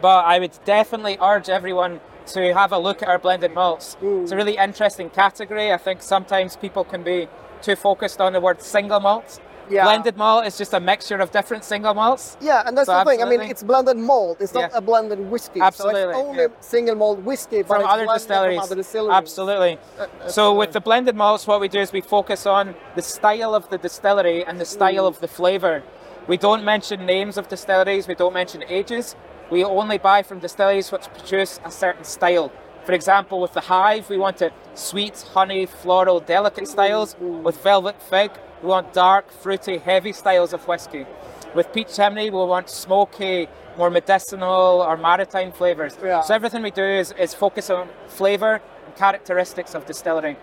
But 0.00 0.24
I 0.24 0.38
would 0.38 0.58
definitely 0.64 1.16
urge 1.20 1.48
everyone 1.48 2.00
to 2.34 2.52
have 2.54 2.72
a 2.72 2.78
look 2.78 3.02
at 3.02 3.08
our 3.08 3.18
blended 3.18 3.54
malts. 3.54 3.96
It's 4.02 4.32
a 4.32 4.36
really 4.36 4.56
interesting 4.56 5.10
category. 5.10 5.72
I 5.72 5.76
think 5.76 6.02
sometimes 6.02 6.56
people 6.56 6.84
can 6.84 7.02
be 7.02 7.28
too 7.62 7.76
focused 7.76 8.20
on 8.20 8.32
the 8.32 8.40
word 8.40 8.62
single 8.62 9.00
malt. 9.00 9.40
Yeah. 9.72 9.84
Blended 9.84 10.16
malt 10.16 10.46
is 10.46 10.58
just 10.58 10.74
a 10.74 10.80
mixture 10.80 11.16
of 11.16 11.30
different 11.30 11.64
single 11.64 11.94
malts. 11.94 12.36
Yeah, 12.40 12.62
and 12.66 12.76
that's 12.76 12.86
So 12.86 12.98
the 12.98 13.04
thing. 13.04 13.22
I 13.22 13.26
mean, 13.28 13.40
it's 13.40 13.62
blended 13.62 13.96
malt. 13.96 14.36
It's 14.40 14.52
not 14.52 14.70
Yeah. 14.70 14.78
a 14.78 14.80
blended 14.80 15.18
whiskey. 15.30 15.60
Absolutely, 15.60 16.02
So 16.02 16.10
it's 16.10 16.18
only 16.18 16.42
yeah. 16.42 16.48
single 16.60 16.94
malt 16.94 17.18
whiskey, 17.20 17.62
from 17.62 17.84
other 17.86 18.06
distilleries. 18.06 18.58
From 18.58 18.64
other 18.64 18.76
distilleries. 18.76 19.16
Absolutely. 19.16 19.78
Uh, 19.98 20.02
uh, 20.02 20.28
so 20.28 20.52
with 20.52 20.70
uh, 20.70 20.72
the 20.72 20.80
blended 20.80 21.16
malts, 21.16 21.46
what 21.46 21.60
we 21.60 21.68
do 21.68 21.80
is 21.80 21.90
we 21.92 22.02
focus 22.02 22.46
on 22.46 22.74
the 22.94 23.02
style 23.02 23.54
of 23.54 23.68
the 23.70 23.78
distillery 23.78 24.44
and 24.44 24.60
the 24.60 24.66
style 24.66 25.04
mm. 25.04 25.08
of 25.08 25.20
the 25.20 25.28
flavour. 25.28 25.82
We 26.28 26.36
don't 26.36 26.64
mention 26.64 27.06
names 27.06 27.38
of 27.38 27.48
distilleries. 27.48 28.06
We 28.06 28.14
don't 28.14 28.34
mention 28.34 28.62
ages. 28.68 29.16
We 29.50 29.64
only 29.64 29.98
buy 29.98 30.22
from 30.22 30.38
distilleries 30.38 30.92
which 30.92 31.06
produce 31.16 31.60
a 31.64 31.70
certain 31.70 32.04
style. 32.04 32.52
For 32.84 32.92
example, 32.92 33.40
with 33.40 33.52
the 33.52 33.60
Hive, 33.60 34.08
we 34.10 34.18
want 34.18 34.42
it 34.42 34.52
sweet, 34.74 35.24
honey, 35.34 35.66
floral, 35.66 36.20
delicate 36.20 36.64
mm, 36.64 36.68
styles. 36.68 37.14
Mm, 37.14 37.42
with 37.42 37.62
Velvet 37.62 38.00
Fig, 38.02 38.32
we 38.62 38.68
want 38.68 38.92
dark, 38.92 39.30
fruity, 39.30 39.78
heavy 39.78 40.12
styles 40.12 40.52
of 40.52 40.66
whiskey. 40.68 41.06
With 41.54 41.72
Peat 41.72 41.88
Chimney, 41.88 42.30
we 42.30 42.36
want 42.38 42.68
smoky, 42.70 43.48
more 43.76 43.90
medicinal 43.90 44.82
or 44.86 44.96
maritime 44.96 45.52
flavours. 45.52 45.96
Yeah. 46.02 46.20
So 46.22 46.34
everything 46.34 46.62
we 46.62 46.70
do 46.70 46.84
is, 46.84 47.12
is 47.18 47.34
focus 47.34 47.70
on 47.70 47.88
flavour 48.08 48.60
and 48.86 48.96
characteristics 48.96 49.74
of 49.74 49.84
distillery. 49.86 50.36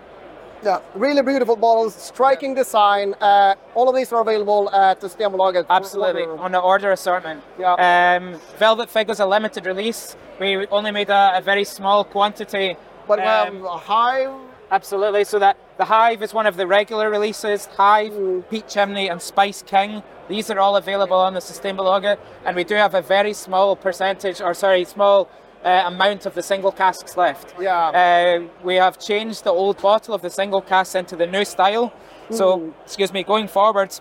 Yeah, 0.62 0.82
really 0.94 1.22
beautiful 1.22 1.56
bottles, 1.56 1.96
striking 1.96 2.54
design. 2.54 3.14
Uh, 3.22 3.56
all 3.76 3.88
of 3.88 3.96
these 3.96 4.12
are 4.12 4.20
available 4.22 4.70
at 4.72 5.00
the 5.00 5.08
Systembolaget. 5.08 5.66
Absolutely, 5.70 6.24
order. 6.24 6.42
on 6.44 6.52
the 6.52 6.60
order 6.60 6.92
assortment. 6.92 7.42
Yeah. 7.58 7.76
Um, 7.76 8.38
Velvet 8.58 8.90
Fig 8.90 9.08
was 9.08 9.22
a 9.22 9.26
limited 9.26 9.66
release. 9.66 10.18
We 10.38 10.68
only 10.68 10.92
made 10.92 11.10
a, 11.10 11.32
a 11.38 11.42
very 11.42 11.64
small 11.64 12.04
quantity. 12.04 12.76
But 13.08 13.20
we 13.20 13.26
Um, 13.26 13.56
have 13.56 13.64
a 13.64 13.78
hive. 13.78 14.32
Absolutely. 14.72 15.24
So 15.24 15.40
that 15.40 15.58
the 15.78 15.86
Hive 15.86 16.22
is 16.22 16.34
one 16.34 16.46
of 16.46 16.56
the 16.56 16.68
regular 16.68 17.10
releases. 17.10 17.66
Hive, 17.66 18.14
Peat 18.50 18.68
Chimney, 18.68 19.10
and 19.10 19.22
Spice 19.22 19.64
King. 19.64 20.04
These 20.28 20.52
are 20.52 20.60
all 20.60 20.76
available 20.76 21.18
on 21.18 21.34
the 21.34 21.40
Systembolaget, 21.40 22.20
and 22.46 22.56
we 22.56 22.64
do 22.64 22.76
have 22.76 22.94
a 22.94 23.02
very 23.02 23.34
small 23.34 23.76
percentage, 23.76 24.42
or 24.42 24.54
sorry, 24.54 24.86
small 24.86 25.28
uh, 25.66 25.84
amount 25.86 26.28
of 26.28 26.36
the 26.36 26.44
single 26.44 26.72
casks 26.72 27.18
left. 27.18 27.56
Yeah. 27.60 27.88
Uh, 27.90 28.48
we 28.64 28.76
have 28.76 29.00
changed 29.00 29.44
the 29.44 29.50
old 29.50 29.82
bottle 29.82 30.14
of 30.14 30.22
the 30.22 30.30
single 30.30 30.62
cask 30.62 30.96
into 30.96 31.16
the 31.16 31.26
new 31.26 31.46
style. 31.46 31.92
So, 32.32 32.76
excuse 32.86 33.12
me, 33.12 33.24
going 33.24 33.48
forward, 33.48 33.92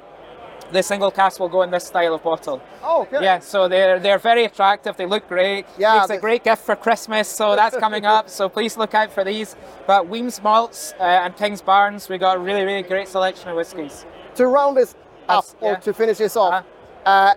the 0.72 0.82
single 0.82 1.10
cask 1.10 1.40
will 1.40 1.48
go 1.48 1.62
in 1.62 1.70
this 1.70 1.84
style 1.86 2.14
of 2.14 2.22
bottle. 2.22 2.60
Oh, 2.82 3.02
okay. 3.02 3.22
Yeah, 3.22 3.38
so 3.40 3.68
they're 3.68 3.98
they're 3.98 4.18
very 4.18 4.44
attractive. 4.44 4.96
They 4.96 5.06
look 5.06 5.26
great. 5.28 5.66
Yeah, 5.78 6.00
it's 6.02 6.10
a 6.10 6.18
great 6.18 6.44
gift 6.44 6.62
for 6.64 6.76
Christmas. 6.76 7.28
So 7.28 7.56
that's 7.56 7.76
coming 7.76 8.04
up. 8.04 8.28
So 8.38 8.48
please 8.48 8.76
look 8.76 8.94
out 8.94 9.10
for 9.12 9.24
these. 9.24 9.56
But 9.86 10.06
Wemyss 10.08 10.42
malts 10.42 10.92
uh, 11.00 11.02
and 11.24 11.34
Kingsbarns, 11.36 12.08
we 12.08 12.18
got 12.18 12.36
a 12.36 12.40
really 12.40 12.64
really 12.64 12.82
great 12.82 13.08
selection 13.08 13.48
of 13.50 13.56
whiskies. 13.56 14.04
To 14.36 14.46
round 14.46 14.76
this 14.76 14.94
up 15.28 15.44
That's- 15.44 15.54
or 15.60 15.76
to 15.76 15.92
finish 15.94 16.18
this 16.18 16.36
off, 16.36 16.52
Uh-huh. 16.54 17.10
uh, 17.10 17.34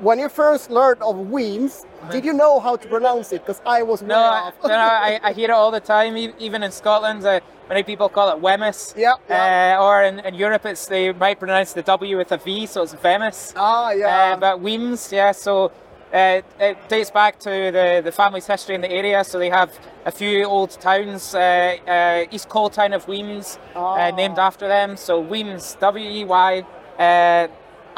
when 0.00 0.18
you 0.18 0.28
first 0.28 0.70
learned 0.70 1.02
of 1.02 1.16
Wemyss, 1.16 1.84
did 2.10 2.24
you 2.24 2.32
know 2.32 2.58
how 2.60 2.76
to 2.76 2.88
pronounce 2.88 3.32
it? 3.32 3.42
Because 3.44 3.60
I 3.64 3.82
was 3.82 4.02
No, 4.02 4.18
I, 4.18 4.50
no, 4.64 4.74
I, 4.74 5.20
I 5.22 5.32
hear 5.38 5.50
it 5.50 5.52
all 5.52 5.70
the 5.70 5.80
time. 5.80 6.16
Even 6.16 6.62
in 6.62 6.72
Scotland, 6.72 7.24
uh, 7.24 7.40
many 7.68 7.82
people 7.82 8.08
call 8.08 8.30
it 8.30 8.40
Wemyss. 8.40 8.94
Yeah, 8.96 9.14
yeah. 9.28 9.76
Uh, 9.78 9.84
or 9.84 10.02
in, 10.02 10.20
in 10.20 10.34
Europe, 10.34 10.66
it's 10.66 10.86
they 10.86 11.12
might 11.12 11.38
pronounce 11.38 11.72
the 11.72 11.82
W 11.82 12.16
with 12.16 12.32
a 12.32 12.36
V, 12.38 12.66
so 12.66 12.82
it's 12.82 12.94
Vemis. 12.94 13.52
ah, 13.56 13.90
yeah. 13.90 14.34
Uh, 14.34 14.36
but 14.36 14.60
Weems, 14.60 15.12
yeah, 15.12 15.32
so 15.32 15.72
uh, 16.12 16.40
it 16.60 16.76
dates 16.88 17.10
back 17.10 17.38
to 17.40 17.50
the, 17.72 18.02
the 18.04 18.12
family's 18.12 18.46
history 18.46 18.74
in 18.74 18.80
the 18.82 18.90
area. 18.90 19.24
So 19.24 19.38
they 19.38 19.50
have 19.50 19.72
a 20.04 20.10
few 20.10 20.44
old 20.44 20.70
towns, 20.72 21.34
uh, 21.34 21.76
uh, 21.86 22.26
East 22.34 22.48
Coaltown 22.48 22.94
of 22.94 23.06
Wemyss, 23.06 23.58
Ah. 23.74 23.94
uh, 24.08 24.10
named 24.10 24.38
after 24.38 24.68
them. 24.68 24.96
So 24.96 25.20
Weems, 25.20 25.76
W 25.80 26.08
E 26.08 26.24
Y. 26.24 26.64
Uh, 26.98 27.48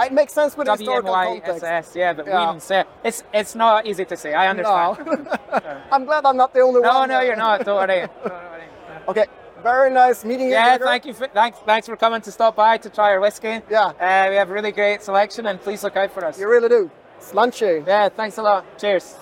it 0.05 0.13
makes 0.13 0.33
sense 0.33 0.57
with 0.57 0.67
the 0.67 0.73
historical 0.77 1.15
context. 1.15 1.95
Yeah, 1.95 2.13
but 2.15 2.27
Yeah. 2.27 2.51
Weems, 2.51 2.69
yeah. 2.71 2.83
It's 3.05 3.23
it's 3.33 3.55
not 3.55 3.87
easy 3.87 4.05
to 4.05 4.17
say. 4.17 4.35
I 4.35 4.49
understand. 4.49 5.07
No. 5.07 5.39
I'm 5.93 6.05
glad 6.05 6.25
I'm 6.27 6.37
not 6.37 6.53
the 6.53 6.61
only 6.61 6.81
No, 6.81 6.89
one. 6.89 7.09
No, 7.09 7.19
no, 7.19 7.21
you're 7.25 7.37
not. 7.37 7.65
Don't 7.65 7.77
worry. 7.77 8.01
Don't 8.25 8.33
worry. 8.33 8.65
Okay, 9.07 9.27
very 9.65 9.91
nice 9.91 10.25
meeting 10.25 10.49
you. 10.49 10.53
Yeah, 10.53 10.77
thank 10.79 11.07
you. 11.07 11.15
For, 11.15 11.27
thanks, 11.27 11.59
thanks 11.65 11.87
for 11.89 11.97
coming 11.97 12.21
to 12.21 12.31
stop 12.31 12.55
by 12.55 12.77
to 12.77 12.91
try 12.91 13.11
our 13.13 13.21
whiskey. 13.21 13.61
Yeah. 13.71 13.87
Uh, 13.99 14.27
we 14.29 14.37
have 14.37 14.51
a 14.51 14.53
really 14.53 14.73
great 14.73 15.03
selection, 15.03 15.47
and 15.47 15.61
please 15.61 15.83
look 15.83 15.97
out 15.97 16.13
for 16.13 16.25
us. 16.25 16.39
You 16.39 16.49
really 16.49 16.69
do. 16.69 16.91
Slàinte. 17.21 17.87
Yeah, 17.87 18.11
thanks 18.11 18.37
a 18.39 18.43
lot. 18.43 18.79
Cheers. 18.79 19.17